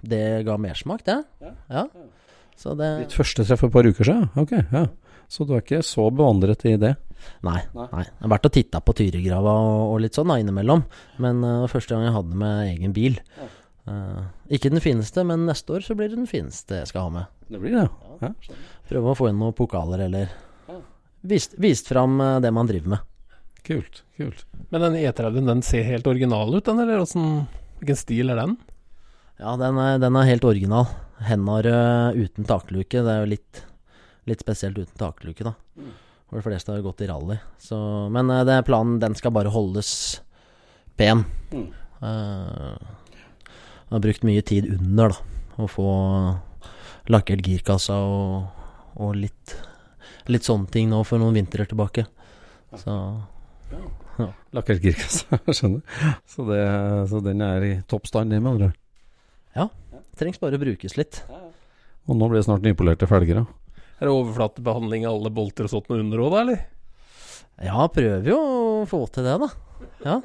[0.04, 1.16] det ga mersmak, det.
[1.72, 1.86] Ja.
[2.60, 4.28] Så det Ditt første treff for et par uker siden?
[4.40, 4.84] Ok, ja.
[5.32, 6.92] Så du er ikke så bevandret i det?
[7.46, 7.60] Nei.
[7.72, 8.04] nei.
[8.04, 10.84] Jeg har vært og titta på Tyrigrava og, og litt sånn da innimellom.
[11.24, 13.16] Men uh, var første gang jeg hadde med egen bil.
[13.88, 17.14] Uh, ikke den fineste, men neste år så blir det den fineste jeg skal ha
[17.16, 17.32] med.
[17.48, 17.88] Det blir det,
[18.20, 18.30] ja.
[18.88, 20.30] Prøve å få inn noen pokaler eller
[21.24, 23.10] vist, vist fram eh, det man driver med.
[23.64, 24.02] Kult.
[24.16, 24.44] kult.
[24.68, 27.46] Men den E30 den ser helt original ut, den, eller hvordan,
[27.80, 28.58] hvilken stil er den?
[29.40, 30.90] Ja, den er, den er helt original.
[31.24, 33.00] Hennarød uten takluke.
[33.00, 33.62] Det er jo litt,
[34.28, 35.54] litt spesielt uten takluke, da.
[36.28, 37.38] For de fleste har gått i rally.
[37.62, 37.78] Så,
[38.12, 39.90] men uh, det er planen, den skal bare holdes
[40.98, 41.24] pen.
[42.04, 45.40] Eh, jeg har brukt mye tid under, da.
[45.64, 45.88] Å få
[47.12, 48.64] lakkert girkassa og,
[48.98, 49.54] og litt,
[50.30, 52.06] litt sånne ting nå for noen vintrer tilbake.
[52.78, 52.94] Så
[54.54, 55.82] Lakkert girkasse, jeg skjønner.
[56.30, 56.60] Så, det,
[57.10, 58.70] så den er i toppstand, den, med andre
[59.54, 59.68] ja,
[60.18, 61.20] trengs bare å brukes litt.
[62.04, 63.82] Og nå blir det snart nypolerte felger, da.
[64.00, 66.64] Er det overflatebehandling av alle bolter og sånt noe under òg, da, eller?
[67.62, 69.50] Ja, prøver jo å få til det, da.
[70.04, 70.18] Ja.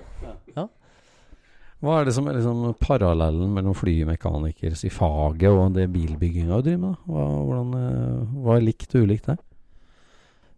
[1.79, 6.65] Hva er det som er liksom parallellen mellom flymekanikers i faget og det bilbygginga du
[6.65, 6.97] driver med?
[7.07, 9.37] Hva, hvordan, eh, hva er likt og ulikt der?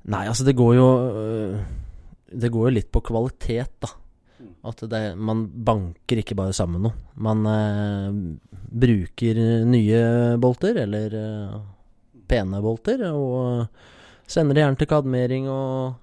[0.10, 0.88] Nei, altså det går jo
[1.22, 1.60] øh,
[2.32, 3.92] Det går jo litt på kvalitet, da.
[4.66, 6.98] At det, man banker ikke bare sammen noe.
[7.22, 8.18] Man eh,
[8.84, 10.02] bruker nye
[10.42, 11.56] bolter, eller eh,
[12.30, 13.68] pene bolter, og
[14.30, 15.96] sender det gjerne til kadmering og,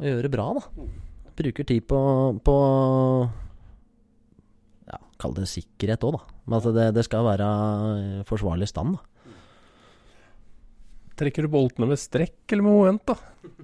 [0.00, 0.86] og gjør det bra, da.
[1.36, 1.98] Bruker tid på,
[2.44, 2.56] på
[4.88, 6.40] ja, Kall det sikkerhet òg, da.
[6.46, 7.50] Men at det, det skal være
[8.28, 8.96] forsvarlig stand.
[8.96, 9.15] da
[11.16, 13.16] Trekker du boltene med strekk eller med moment, da?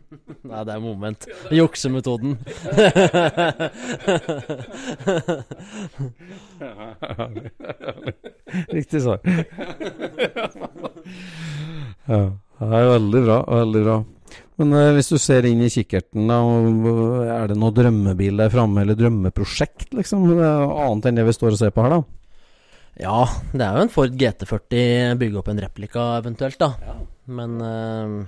[0.48, 1.26] Nei, det er moment.
[1.52, 2.32] Juksemetoden.
[8.72, 9.20] Riktig svar.
[12.06, 12.22] ja,
[12.62, 13.38] det er veldig bra.
[13.60, 13.96] Veldig bra.
[14.60, 16.38] Men eh, hvis du ser inn i kikkerten, da,
[17.40, 20.18] er det noe drømmebil der framme, eller drømmeprosjekt, liksom?
[20.30, 22.21] Det er Annet enn det vi står og ser på her, da?
[23.00, 23.24] Ja,
[23.54, 26.96] det er jo en Ford GT40 bygge opp en replika eventuelt, da.
[27.32, 28.18] Men uh,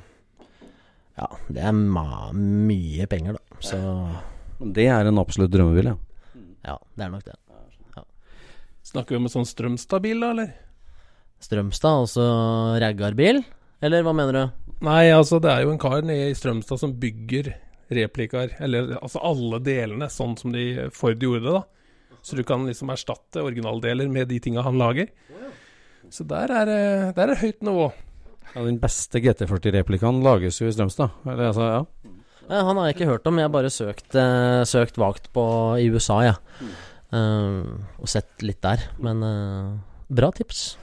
[1.18, 3.60] ja, det er ma mye penger, da.
[3.64, 3.80] Så
[4.74, 5.96] Det er en absolutt drømmebil, ja.
[6.70, 7.38] ja, det er nok det.
[8.84, 10.50] Snakker vi om en sånn Strømstad-bil, da, eller?
[11.42, 12.24] Strømstad, altså
[12.82, 13.40] raggarbil?
[13.84, 14.74] Eller hva mener du?
[14.84, 17.54] Nei, altså det er jo en kar nede i Strømstad som bygger
[17.94, 21.64] replikaer, eller altså alle delene, sånn som de Ford gjorde det, da.
[22.24, 25.10] Så du kan liksom erstatte originaldeler med de tinga han lager.
[26.12, 26.70] Så der er
[27.14, 27.90] det er høyt nivå.
[28.54, 31.12] ja den beste GT40-replikaen lages jo i Strømstad.
[31.26, 32.12] Eller, altså, ja.
[32.48, 35.44] Eh, han har jeg ikke hørt om, jeg har bare søkt, eh, søkt vagt på
[35.80, 36.36] i USA, jeg.
[37.12, 37.60] Eh,
[38.00, 38.88] og sett litt der.
[38.98, 39.76] Men uh,
[40.08, 40.76] bra tips.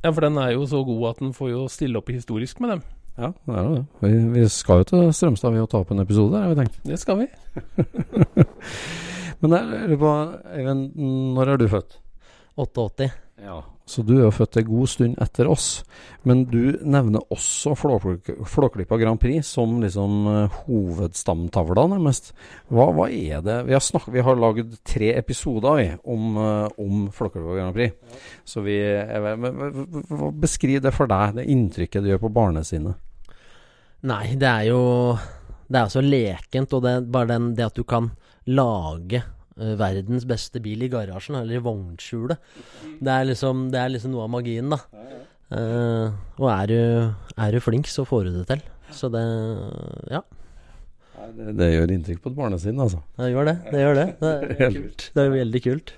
[0.00, 2.60] Ja, for den er jo så god at den får jo stille opp i historisk
[2.60, 2.82] med dem.
[3.20, 3.84] Ja, det er jo det.
[4.00, 6.80] Vi, vi skal jo til Strømstad ved å ta opp en episode, har vi tenkt.
[6.88, 7.30] Det skal vi.
[9.40, 10.14] Men jeg lurer på,
[10.52, 10.86] Eivind,
[11.36, 11.98] når er du født?
[12.60, 13.10] 88.
[13.40, 13.60] Ja.
[13.90, 15.68] Så du er jo født en god stund etter oss.
[16.28, 22.30] Men du nevner også Flåklypa Grand Prix som liksom eh, hovedstamtavla, nærmest.
[22.70, 26.78] Hva, hva er det Vi har, snakket, vi har lagd tre episoder vi, om, eh,
[26.84, 28.22] om Flåklypa Grand Prix.
[28.44, 28.78] Så vi
[30.38, 33.00] Beskriv det for deg, det inntrykket du gjør på barnesinnet.
[34.06, 34.80] Nei, det er jo
[35.70, 38.12] Det er så lekent, og det bare den, det at du kan
[38.50, 42.40] lage eh, verdens beste bil i garasjen, eller i vognskjulet.
[43.00, 44.80] Det er liksom, det er liksom noe av magien, da.
[45.50, 46.76] Uh, og er du,
[47.34, 48.60] er du flink, så får du det til.
[48.94, 49.22] Så det
[50.10, 50.20] Ja,
[51.34, 53.00] Det, det gjør inntrykk på et barnesinn, altså.
[53.18, 53.56] det gjør det.
[53.70, 54.06] Det gjør det.
[54.20, 54.78] Det er.
[55.14, 55.92] Det er veldig kult.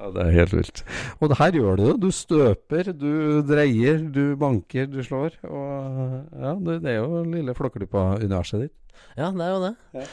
[0.00, 0.82] Ja, Det er helt vilt.
[1.20, 1.96] Og det her gjør du jo.
[2.00, 5.36] Du støper, du dreier, du banker, du slår.
[5.44, 8.76] Og ja, det, det er jo lille Flåklypa-universet ditt.
[9.18, 9.74] Ja, det er jo det.
[9.96, 10.06] Ja.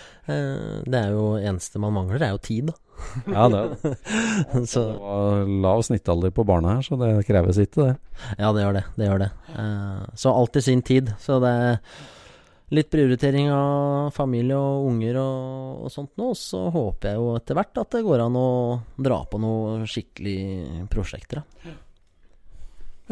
[0.88, 2.76] det er jo eneste man mangler, det er jo tid, da.
[3.36, 3.95] Ja, det er det.
[4.71, 7.95] Så Det var lav snittalder på barna her, så det krever sitt, det.
[8.39, 8.86] Ja, det gjør det.
[8.97, 9.32] Det gjør det.
[9.54, 11.13] Eh, så alt i sin tid.
[11.21, 11.78] Så det er
[12.75, 16.34] litt prioritering av familie og unger og, og sånt nå.
[16.36, 18.47] Så håper jeg jo etter hvert at det går an å
[18.99, 21.43] dra på noen skikkelig prosjekter.
[21.43, 21.75] Da.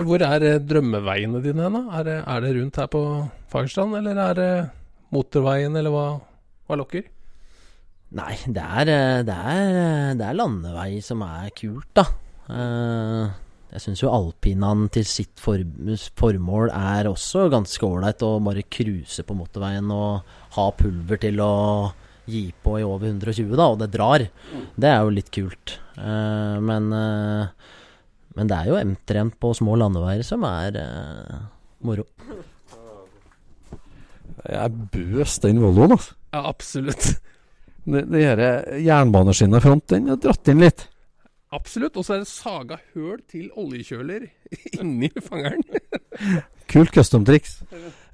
[0.03, 1.77] Hvor er eh, drømmeveiene dine hen?
[1.87, 3.03] Er det, er det rundt her på
[3.51, 4.49] Fagerstrand, eller er det
[5.15, 6.07] motorveien, eller hva,
[6.67, 7.07] hva lokker?
[8.15, 12.05] Nei, det er, eh, det, er, eh, det er landevei som er kult, da.
[13.73, 15.59] Jeg syns jo alpinaen til sitt for,
[16.19, 21.53] formål er også ganske ålreit å bare cruise på motorveien og ha pulver til å
[22.25, 24.23] gi på i over 120, da, og det drar.
[24.75, 25.75] Det er jo litt kult.
[25.97, 27.75] Eh, men, eh,
[28.39, 31.43] men det er jo M3 på små landeveier som er eh,
[31.85, 32.07] moro.
[34.45, 36.17] Jeg er bøs den Volvoen, altså.
[36.31, 37.15] Ja, absolutt.
[37.85, 38.49] Det, det
[38.81, 40.87] jernbaneskinnet front, den har dratt inn litt.
[41.55, 41.95] Absolutt.
[41.97, 44.27] Og så er det saga høl til oljekjøler
[44.79, 45.63] inni fangeren.
[46.71, 47.59] Kult custom-triks.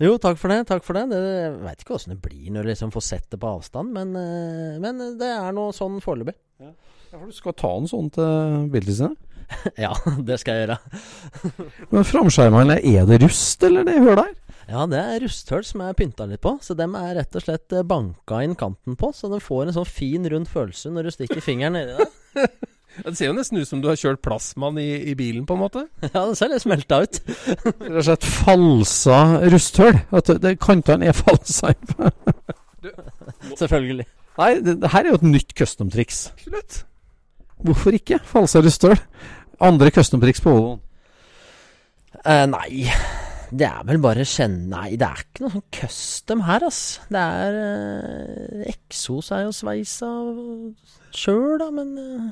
[0.04, 0.66] Jo, takk for det.
[0.70, 3.28] takk for det, det Jeg veit ikke åssen det blir når du liksom får sett
[3.32, 6.36] det på avstand, men, eh, men det er noe sånn foreløpig.
[6.62, 6.74] Ja,
[7.16, 9.28] for du skal ta en sånn til biltilsynet?
[9.84, 9.92] Ja,
[10.24, 10.78] det skal jeg gjøre.
[11.92, 14.38] Men framskjermene, er det rust, eller det hølet her?
[14.72, 17.76] Ja, det er rusthull som jeg pynta litt på, så dem er rett og slett
[17.76, 21.16] eh, banka inn kanten på, så den får en sånn fin, rund følelse når du
[21.18, 22.54] stikker fingeren nedi der.
[23.00, 25.64] Det ser jo nesten ut som du har kjørt plasmaen i, i bilen, på en
[25.64, 25.86] måte.
[26.12, 27.22] Ja, det ser litt smelta ut.
[27.66, 29.20] Rett og slett falsa
[29.54, 30.02] rusthull.
[30.18, 31.74] At det, kantene er falsa.
[33.62, 34.08] Selvfølgelig.
[34.42, 36.22] Nei, det, det her er jo et nytt custom-triks.
[36.36, 36.84] Absolutt.
[37.62, 38.20] Hvorfor ikke?
[38.28, 39.00] Falsa rusthull.
[39.62, 40.82] Andre custom-triks på Volvoen.
[42.22, 42.86] Uh, nei,
[43.56, 44.68] det er vel bare kjenne...
[44.72, 46.82] Nei, det er ikke noe sånn custom her, ass.
[47.12, 50.10] Det er uh, Eksos er jo sveisa
[51.16, 52.28] sjøl, da, men eh,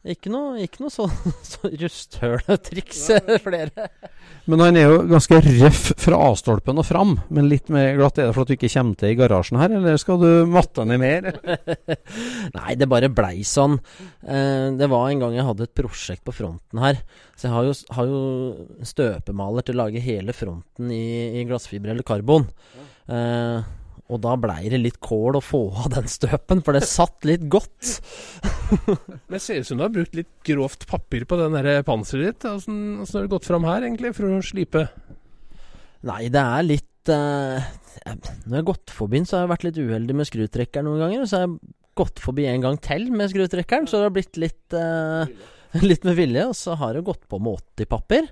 [0.00, 1.12] ikke noe, ikke noe sånn
[1.44, 3.02] så rusthøletriks
[3.44, 3.88] flere.
[4.48, 7.12] Men han er jo ganske røff fra A-stolpen og fram.
[7.28, 9.74] Men litt mer glatt er det for at du ikke kommer til i garasjen her,
[9.76, 11.28] eller skal du matte ned mer?
[12.56, 13.76] Nei, det bare blei sånn.
[14.24, 17.02] Eh, det var en gang jeg hadde et prosjekt på fronten her.
[17.36, 18.22] Så jeg har jo, har jo
[18.88, 21.04] støpemaler til å lage hele fronten i,
[21.42, 22.48] i glassfiber eller karbon.
[23.10, 23.68] Eh,
[24.10, 27.46] og da blei det litt kål å få av den støpen, for det satt litt
[27.52, 28.00] godt.
[28.86, 32.34] Men det ser ut som du har brukt litt grovt papir på den der panseret
[32.34, 32.48] ditt.
[32.50, 34.86] Åssen har du gått fram her, egentlig, for å slipe?
[36.08, 37.60] Nei, det er litt uh,
[38.08, 41.04] Når jeg har gått forbi den, så har jeg vært litt uheldig med skrutrekkeren noen
[41.04, 41.24] ganger.
[41.24, 44.40] Og så har jeg gått forbi en gang til med skrutrekkeren, så det har blitt
[44.40, 45.28] litt uh,
[45.86, 46.48] Litt med vilje.
[46.50, 48.26] Og så har jeg gått på med 80-papir.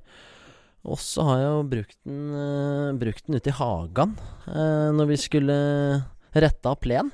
[0.89, 4.14] Og så har jeg jo brukt den, eh, brukt den ute i hagen
[4.49, 5.59] eh, når vi skulle
[6.39, 7.11] rette av plen.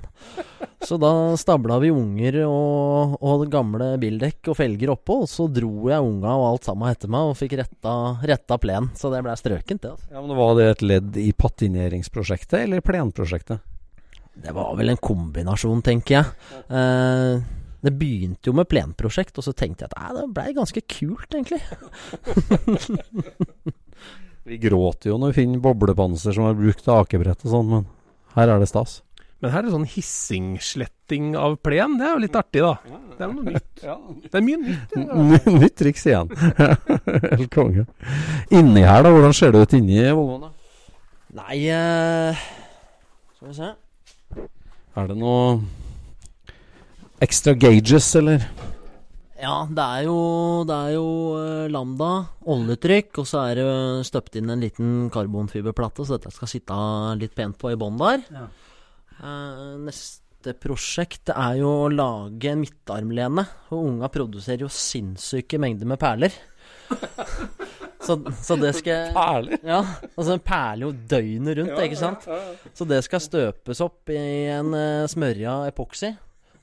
[0.85, 5.89] Så da stabla vi unger og, og gamle bildekk og felger oppå, og så dro
[5.89, 7.95] jeg unga og alt sammen etter meg og fikk retta,
[8.27, 8.91] retta plen.
[8.99, 9.95] Så det blei strøkent, det.
[9.95, 10.11] altså.
[10.13, 13.65] Ja, men Var det et ledd i patineringsprosjektet eller plenprosjektet?
[14.35, 16.57] Det var vel en kombinasjon, tenker jeg.
[16.69, 17.45] Eh,
[17.85, 21.31] det begynte jo med plenprosjekt, og så tenkte jeg at nei, det blei ganske kult,
[21.35, 21.63] egentlig.
[24.45, 27.83] Vi gråter jo når vi finner boblepanser som er brukt av akebrett og sånn, men
[28.35, 28.99] her er det stas.
[29.41, 31.99] Men her er det sånn hissingsletting av plen.
[32.01, 32.75] Det er jo litt artig, da.
[33.15, 33.73] Det er noe nytt.
[34.31, 34.91] Det er mye nytt.
[34.97, 35.05] Ja.
[35.53, 36.29] Nytt triks igjen.
[37.39, 37.83] Helt konge.
[38.53, 39.09] Inni her, da?
[39.13, 40.53] Hvordan ser det ut inni Volvoen?
[41.35, 42.37] Nei uh,
[43.37, 43.69] Skal vi se.
[44.95, 45.41] Er det noe
[47.25, 48.45] extra gauges, eller?
[49.45, 50.19] Ja, det er jo,
[50.69, 51.07] det er jo
[51.37, 52.11] eh, Lambda,
[52.55, 56.77] oljetrykk, og så er det støpt inn en liten karbonfiberplate, så dette skal sitte
[57.21, 58.25] litt pent på i bånn der.
[59.19, 63.47] Eh, neste prosjekt er jo å lage en midtarmlene.
[63.75, 66.35] Og unga produserer jo sinnssyke mengder med perler.
[68.05, 69.63] Så, så det skal Perler?
[69.65, 69.79] Ja,
[70.13, 72.27] altså en perler jo døgnet rundt, ikke sant?
[72.77, 74.19] Så det skal støpes opp i
[74.53, 76.11] en uh, smørja epoksy.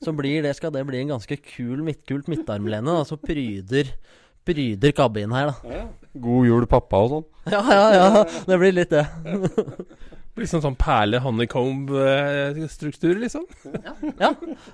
[0.01, 3.85] Så blir det, skal det bli en ganske kul, midt, kult midtarmlene da, som pryder,
[4.47, 5.55] pryder kabinen her, da.
[6.21, 7.25] God jul, pappa og sånn?
[7.53, 8.07] Ja, ja, ja.
[8.47, 9.05] Det blir litt det.
[10.41, 13.43] Liksom sånn perle-honeycomb-struktur, liksom.
[14.17, 14.29] Ja,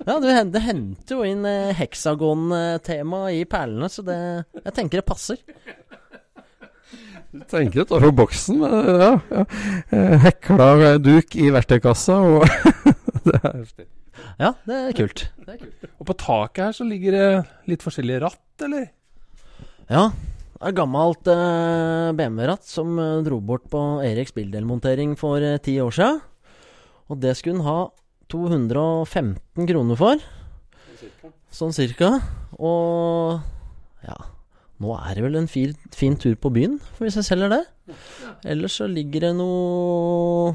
[0.06, 4.16] ja det, hen- det henter jo inn uh, heksagon-tema i perlene, så det
[4.62, 5.36] Jeg tenker det passer.
[7.34, 8.70] Du tenker utafor boksen, men
[9.02, 9.10] ja.
[9.34, 9.42] ja.
[9.92, 12.46] Eh, Hekla duk i verktøykassa, og
[13.26, 13.86] det er heftig.
[14.38, 15.26] Ja, det er kult.
[15.44, 15.90] Det er kult.
[15.98, 17.28] Og på taket her så ligger det
[17.70, 18.88] litt forskjellige ratt, eller?
[19.88, 20.08] Ja.
[20.58, 25.76] Det er gammelt eh, BMW-ratt som eh, dro bort på Eriks bildelmontering for eh, ti
[25.82, 26.18] år siden.
[27.08, 27.78] Og det skulle han ha
[28.32, 30.24] 215 kroner for.
[31.54, 32.18] Sånn cirka.
[32.58, 33.38] Og
[34.04, 34.18] ja
[34.78, 37.62] Nå er det vel en fin, fin tur på byen, hvis jeg selger det.
[38.46, 40.52] Ellers så ligger det noe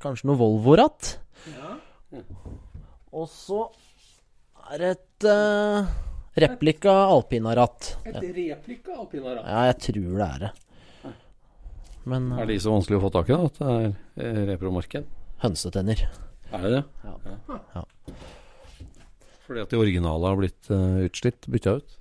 [0.00, 1.18] Kanskje noe Volvo-ratt.
[3.12, 3.62] Og så
[4.72, 5.88] er det et uh,
[6.40, 7.94] replika alpinaratt.
[8.08, 9.48] Et replika alpinaratt.
[9.48, 10.52] Ja, jeg tror det er det.
[12.08, 13.46] Men Er de så vanskelig å få tak i, da?
[13.46, 13.90] At det er
[14.26, 15.10] eh, repromarked?
[15.42, 16.04] hønsetenner.
[16.52, 16.82] Er det det?
[17.02, 17.58] Ja.
[17.74, 17.82] Ja.
[19.42, 21.48] Fordi at de originale har blitt uh, utslitt?
[21.50, 21.96] Bytta ut?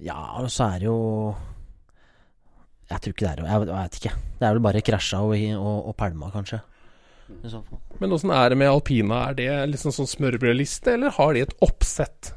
[0.00, 1.00] Ja, og så er det jo
[2.88, 4.12] Jeg tror ikke det er Jeg, jeg vet ikke.
[4.38, 6.62] Det er vel bare krasja og, og, og pælma, kanskje.
[7.44, 7.80] I så fall.
[8.00, 9.24] Men åssen er det med alpina?
[9.30, 12.34] Er det liksom sånn smørbrødliste, eller har de et oppsett?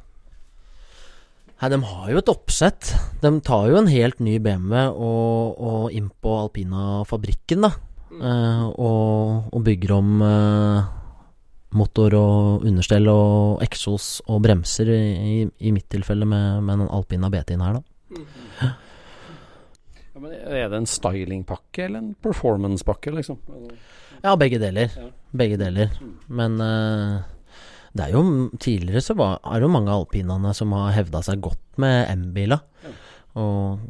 [1.63, 2.89] Nei, de har jo et oppsett.
[3.23, 7.71] De tar jo en helt ny BMW og, og inn på Alpina-fabrikken, da.
[8.13, 10.89] Eh, og, og bygger om eh,
[11.79, 17.31] motor og understell og eksos og bremser, i, i, mitt tilfelle med, med den Alpina
[17.31, 18.73] BT-en her, da.
[20.23, 23.39] Ja, men er det en stylingpakke eller en performancepakke, liksom?
[24.23, 24.93] Ja, begge deler.
[25.35, 25.89] Begge deler.
[26.31, 27.23] Men uh,
[27.93, 28.23] det er jo
[28.55, 32.63] tidligere så var, er det jo mange alpinene som har hevda seg godt med M-biler.
[33.41, 33.83] Og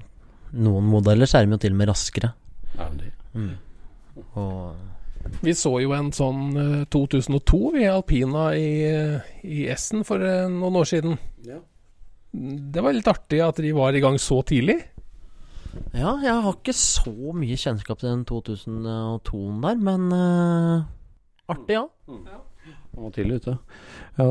[0.54, 2.34] noen modeller så er de jo til og med raskere.
[2.74, 3.12] Ja, det.
[4.34, 8.74] Og Vi så jo en sånn eh, 2002 vi alpina i,
[9.48, 11.16] i Essen for eh, noen år siden.
[11.48, 11.62] Ja.
[12.34, 14.80] Det var litt artig at de var i gang så tidlig.
[15.94, 20.86] Ja, jeg har ikke så mye kjennskap til den 2002-en der, men uh,
[21.54, 21.86] artig, ja.
[22.94, 23.56] Han var tidlig ute.
[24.20, 24.28] Ja,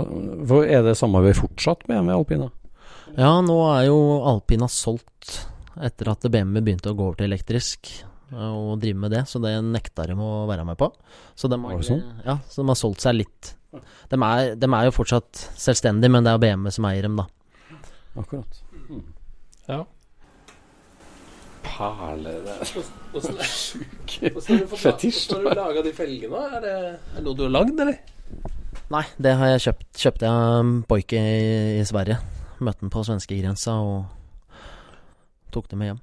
[0.49, 2.51] for er det samarbeid fortsatt med med Alpina?
[3.17, 3.99] Ja, nå er jo
[4.31, 5.41] Alpina solgt
[5.83, 9.41] etter at BMW begynte å gå over til elektrisk eh, og drive med det, så
[9.43, 10.91] det nekta de å være med på.
[11.35, 12.05] Så de har, sånn?
[12.27, 13.55] ja, så de har solgt seg litt.
[14.13, 17.27] De er, de er jo fortsatt selvstendige, men det er BMW som eier dem, da.
[18.21, 18.63] Akkurat.
[19.67, 19.83] Ja.
[21.73, 22.73] Perle det er
[23.17, 24.17] Åssen sjuk
[24.79, 25.33] Fetisj.
[25.33, 26.43] Hvordan har du laga de felgene?
[26.57, 27.99] Er det, er det noe du har lagd, eller?
[28.93, 29.89] Nei, det har jeg kjøpt.
[30.05, 31.51] Kjøpte jeg en Boike i,
[31.81, 32.19] i Sverige.
[32.63, 34.59] Møtte den på svenskegrensa og
[35.53, 36.01] tok det med hjem.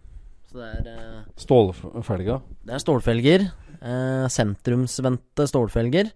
[0.50, 2.40] Så det er, eh, Stålfelga.
[2.66, 3.46] det er stålfelger.
[3.80, 6.10] Eh, sentrumsvendte stålfelger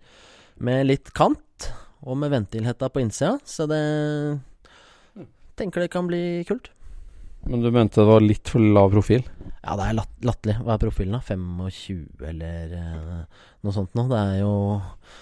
[0.65, 1.69] med litt kant,
[2.03, 3.37] og med ventilhetta på innsida.
[3.45, 3.83] Så det
[5.57, 6.69] tenker det kan bli kult.
[7.43, 9.23] Men du mente det var litt for lav profil?
[9.63, 10.55] Ja, det er latt, latterlig.
[10.63, 11.21] Hva er profilen, da?
[11.23, 14.09] 25 eller eh, noe sånt noe?
[14.11, 14.53] Det er jo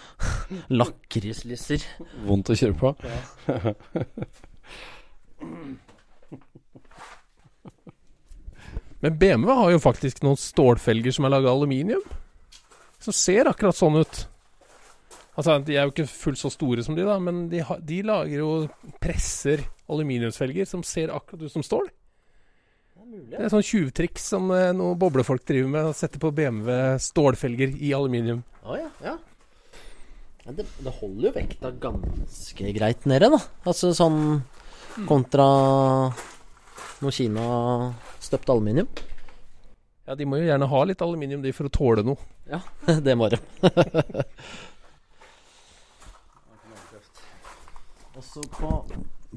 [0.82, 1.86] lakrislisser.
[2.28, 2.93] Vondt å kjøre på?
[9.01, 12.03] Men BMW har jo faktisk noen stålfelger som er laga av aluminium.
[13.01, 14.26] Som ser akkurat sånn ut.
[15.34, 18.01] Altså, De er jo ikke fullt så store som de, da, men de, ha, de
[18.05, 18.51] lager jo
[19.01, 21.89] presser aluminiumsfelger som ser akkurat ut som stål.
[23.12, 25.89] Det er sånn tjuvtriks som eh, noen boblefolk driver med.
[25.89, 28.39] Å sette på BMW stålfelger i aluminium.
[28.64, 29.18] Å ja, ja.
[30.45, 33.39] Men det, det holder jo vekta ganske greit nede, da.
[33.68, 34.20] Altså sånn
[35.09, 35.45] kontra
[37.01, 38.88] noe Kina-støpt aluminium.
[40.07, 42.20] Ja, De må jo gjerne ha litt aluminium de for å tåle noe.
[42.49, 42.59] Ja,
[43.05, 43.38] det må de.
[48.22, 48.70] Også på,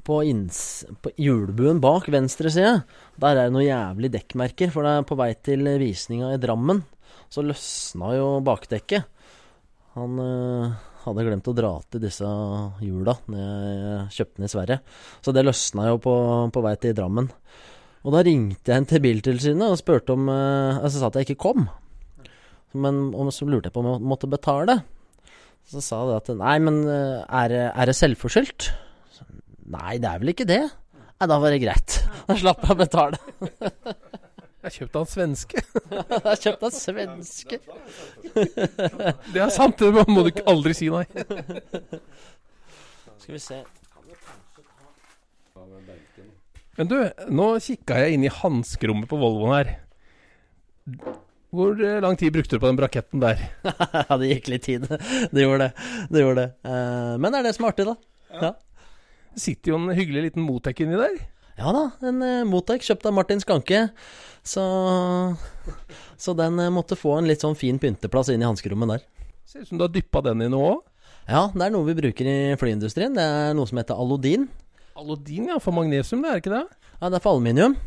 [0.02, 0.58] på, inns,
[1.02, 2.80] på hjulbuen bak venstre side,
[3.20, 4.72] der er det noen jævlig dekkmerker.
[4.74, 6.82] For det er på vei til visninga i Drammen,
[7.30, 9.06] så løsna jo bakdekket.
[9.94, 10.72] Han øh,
[11.04, 12.26] hadde glemt å dra til disse
[12.82, 14.80] hjula når jeg kjøpte den i Sverige.
[15.22, 16.14] Så det løsna jo på,
[16.50, 17.30] på vei til Drammen.
[18.04, 21.44] Og da ringte jeg til Biltilsynet og spurte om øh, Altså sa at jeg ikke
[21.46, 21.68] kom.
[22.74, 24.80] Men og så lurte jeg på om jeg måtte betale.
[25.70, 28.72] Så sa de at nei, men øh, er, er det selvforskyldt?
[29.64, 30.62] Nei, det er vel ikke det.
[30.94, 32.00] Nei, da var det greit.
[32.28, 33.18] Da slapp jeg å betale.
[34.64, 35.62] Jeg kjøpte han svenske.
[36.30, 37.58] Jeg kjøpte en svenske.
[38.32, 41.04] Det er sant, det må du ikke aldri si nei.
[43.20, 43.60] Skal vi se
[46.74, 46.96] Men du,
[47.30, 49.68] nå kikka jeg inn i hanskerommet på Volvoen her.
[51.54, 53.38] Hvor eh, lang tid brukte du på den braketten der?
[54.08, 54.88] Ja, det gikk litt tid.
[54.88, 55.86] Det gjorde det.
[56.08, 56.50] det, gjorde det.
[56.66, 57.94] Eh, men det er det som er artig, da.
[58.34, 58.50] Ja,
[59.40, 61.16] sitter jo en hyggelig liten Motec inni der.
[61.58, 61.84] ja da.
[62.06, 63.86] En uh, Motec kjøpt av Martin Skanke.
[64.44, 64.64] Så,
[66.20, 69.06] så den uh, måtte få en litt sånn fin pynteplass inn i hanskerommet der.
[69.48, 70.84] Ser ut som du har dyppa den i noe òg.
[71.24, 73.16] Ja, det er noe vi bruker i flyindustrien.
[73.16, 74.46] Det er noe som heter alodin.
[74.98, 75.58] Alodin, ja.
[75.62, 76.64] For magnesium, det er ikke det?
[77.00, 77.78] Ja, det er for aluminium.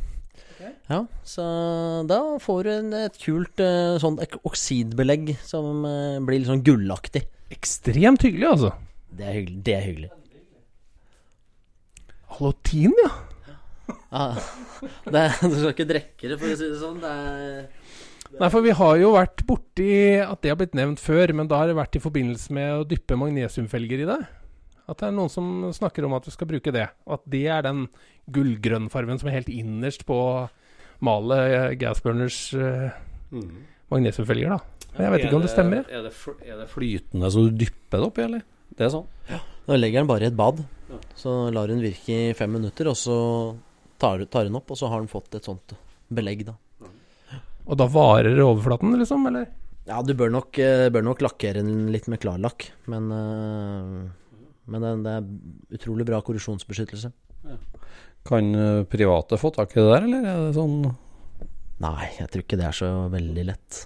[0.88, 1.44] Ja, så
[2.10, 4.18] da får du en, et kult uh, sånn
[4.48, 5.86] oksidbelegg som
[6.26, 7.28] blir litt sånn gullaktig.
[7.54, 8.72] Ekstremt hyggelig, altså.
[9.14, 9.60] Det er hyggelig.
[9.68, 10.10] Det er hyggelig.
[12.38, 13.14] Alodin, ja.
[14.12, 14.26] Ja,
[15.14, 17.02] det, du skal ikke drikke det, for å si det sånn.
[17.04, 17.68] Det er
[18.38, 21.62] Nei, for vi har jo vært borti at det har blitt nevnt før, men da
[21.62, 24.18] har det vært i forbindelse med å dyppe magnesiumfelger i det.
[24.88, 26.86] At det er noen som snakker om at du skal bruke det.
[27.08, 27.86] Og at det er den
[28.36, 30.20] gullgrønnfargen som er helt innerst på
[31.04, 31.88] malet eh,
[32.60, 33.00] uh,
[33.32, 33.58] mm.
[33.94, 34.88] magnesiumfelger, da.
[34.94, 35.90] Men jeg vet ikke om det stemmer.
[35.92, 38.46] Er det, fl- er det flytende så du dypper det oppi, eller?
[38.78, 39.08] Det er sånn?
[39.68, 40.62] Da legger den bare i et bad.
[41.18, 43.18] Så lar hun virke i fem minutter, og så
[44.00, 45.74] tar, tar hun opp, og så har den fått et sånt
[46.14, 46.54] belegg, da.
[47.68, 49.26] Og da varer overflaten, liksom?
[49.28, 49.50] Eller?
[49.88, 54.08] Ja, du bør nok, eh, bør nok lakkere den litt med klarlakk, men eh,
[54.68, 55.28] Men det, det er
[55.78, 57.12] utrolig bra korrosjonsbeskyttelse.
[58.28, 60.82] Kan eh, private få tak i det der, eller er det sånn
[61.80, 63.84] Nei, jeg tror ikke det er så veldig lett.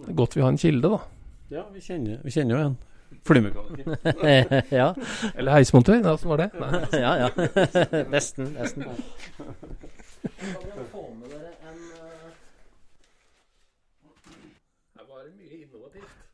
[0.00, 1.00] Det er godt vi har en kilde, da.
[1.50, 2.74] Ja, vi kjenner, vi kjenner jo en.
[3.26, 3.96] Flymekaniker.
[4.80, 4.92] ja.
[5.34, 6.04] Eller heismontør.
[6.12, 6.50] Åssen var det?
[6.60, 6.78] Nei.
[7.04, 7.30] ja, ja.
[8.14, 8.52] nesten.
[8.54, 8.86] Nesten.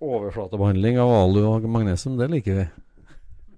[0.05, 2.67] Overflatebehandling av alu og magnesium, det liker vi.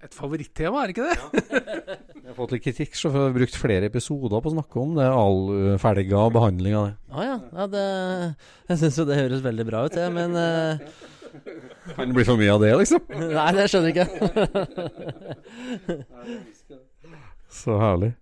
[0.07, 1.99] Et favorittema, er det ikke det?
[2.15, 4.95] Vi har fått litt kritikk, så vi har brukt flere episoder på å snakke om
[4.95, 6.97] det alufelga og behandling av det.
[7.11, 7.37] Ah, ja.
[7.51, 7.87] ja det,
[8.71, 10.87] jeg syns jo det høres veldig bra ut, jeg, men eh,
[11.95, 13.01] Kan det bli for mye av det, liksom?
[13.39, 14.09] Nei, det skjønner jeg ikke.
[17.59, 18.13] Så herlig.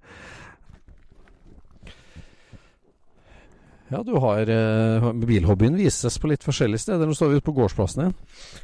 [3.86, 7.06] Ja, du har eh, Bilhobbyen vises på litt forskjellige steder.
[7.06, 8.16] Nå står vi ute på gårdsplassen din.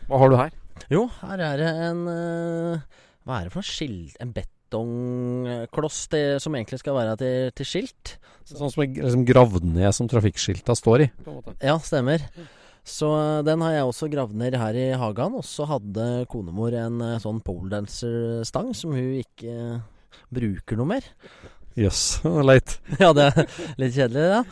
[0.09, 0.57] Hva har du her?
[0.91, 6.41] Jo, her er det en eh, Hva er det for noe skilt En betongkloss til,
[6.43, 8.17] som egentlig skal være til, til skilt.
[8.51, 11.09] Sånn som er liksom gravd ned som trafikkskilta står i.
[11.23, 11.55] På en måte.
[11.63, 12.25] Ja, stemmer.
[12.83, 15.39] Så eh, den har jeg også gravd ned her i hagen.
[15.39, 21.11] Og så hadde konemor en eh, sånn poledancer-stang som hun ikke eh, bruker noe mer.
[21.79, 22.77] Jøss, yes, leit.
[23.03, 24.43] ja, det er litt kjedelig, ja.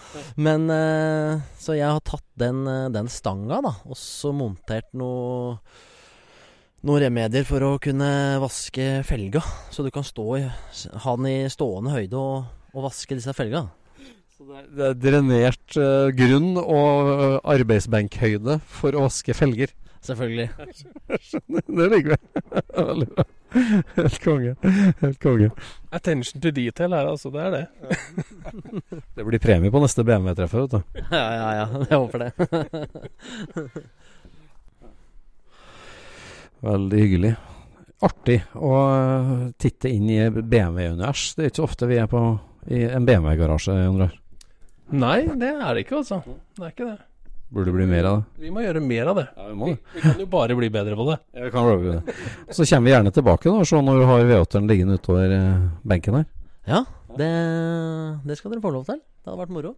[0.41, 2.64] Men eh, Så jeg har tatt den,
[2.95, 5.59] den stanga, da, og så montert noe
[6.81, 8.09] noen remedier for å kunne
[8.41, 9.43] vaske felga.
[9.68, 13.66] Så du kan stå i, ha den i stående høyde og, og vaske disse felga.
[14.41, 19.74] Det er drenert uh, grunn og eh, arbeidsbenkhøyde for å vaske felger.
[20.01, 20.47] Selvfølgelig.
[21.28, 21.66] Skjønner.
[21.68, 22.18] Det liker vi.
[22.91, 23.24] Veldig bra.
[23.99, 24.55] Helt konge.
[25.03, 25.51] Helt konge.
[25.93, 27.32] Attention to detail her, altså.
[27.34, 27.66] Det er det.
[29.18, 30.80] Det blir premie på neste BMW-treffet, vet du.
[31.11, 31.66] Ja, ja, ja.
[31.91, 32.30] Jeg håper det.
[36.64, 37.34] Veldig hyggelig.
[38.09, 41.34] Artig å eh, titte inn i BMW-univers.
[41.36, 42.24] Det er ikke så ofte vi er på
[42.72, 44.16] i en BMW-garasje, Jon Rar.
[44.91, 46.20] Nei, det er det ikke, altså.
[46.57, 46.99] Det er ikke det.
[47.51, 48.45] Burde bli mer av det.
[48.45, 49.24] Vi må gjøre mer av det.
[49.34, 51.16] Ja, vi må Vi, Vi kan jo bare bli bedre på det.
[51.34, 52.14] Ja, vi kan bli det.
[52.55, 56.20] Så kommer vi gjerne tilbake da, se når du har V8-en liggende utover eh, benken
[56.20, 56.28] her.
[56.70, 56.84] Ja,
[57.18, 57.30] det,
[58.26, 59.01] det skal dere få lov til.
[59.03, 59.74] Det hadde vært moro.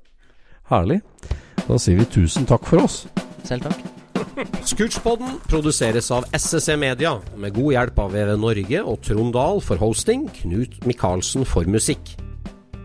[0.68, 1.00] Herlig.
[1.62, 3.02] Da sier vi tusen takk for oss.
[3.48, 3.80] Selv takk.
[4.68, 9.80] Scootspodden produseres av SSC Media, med god hjelp av VV Norge og Trond Dahl for
[9.80, 12.14] hosting, Knut Micaelsen for musikk.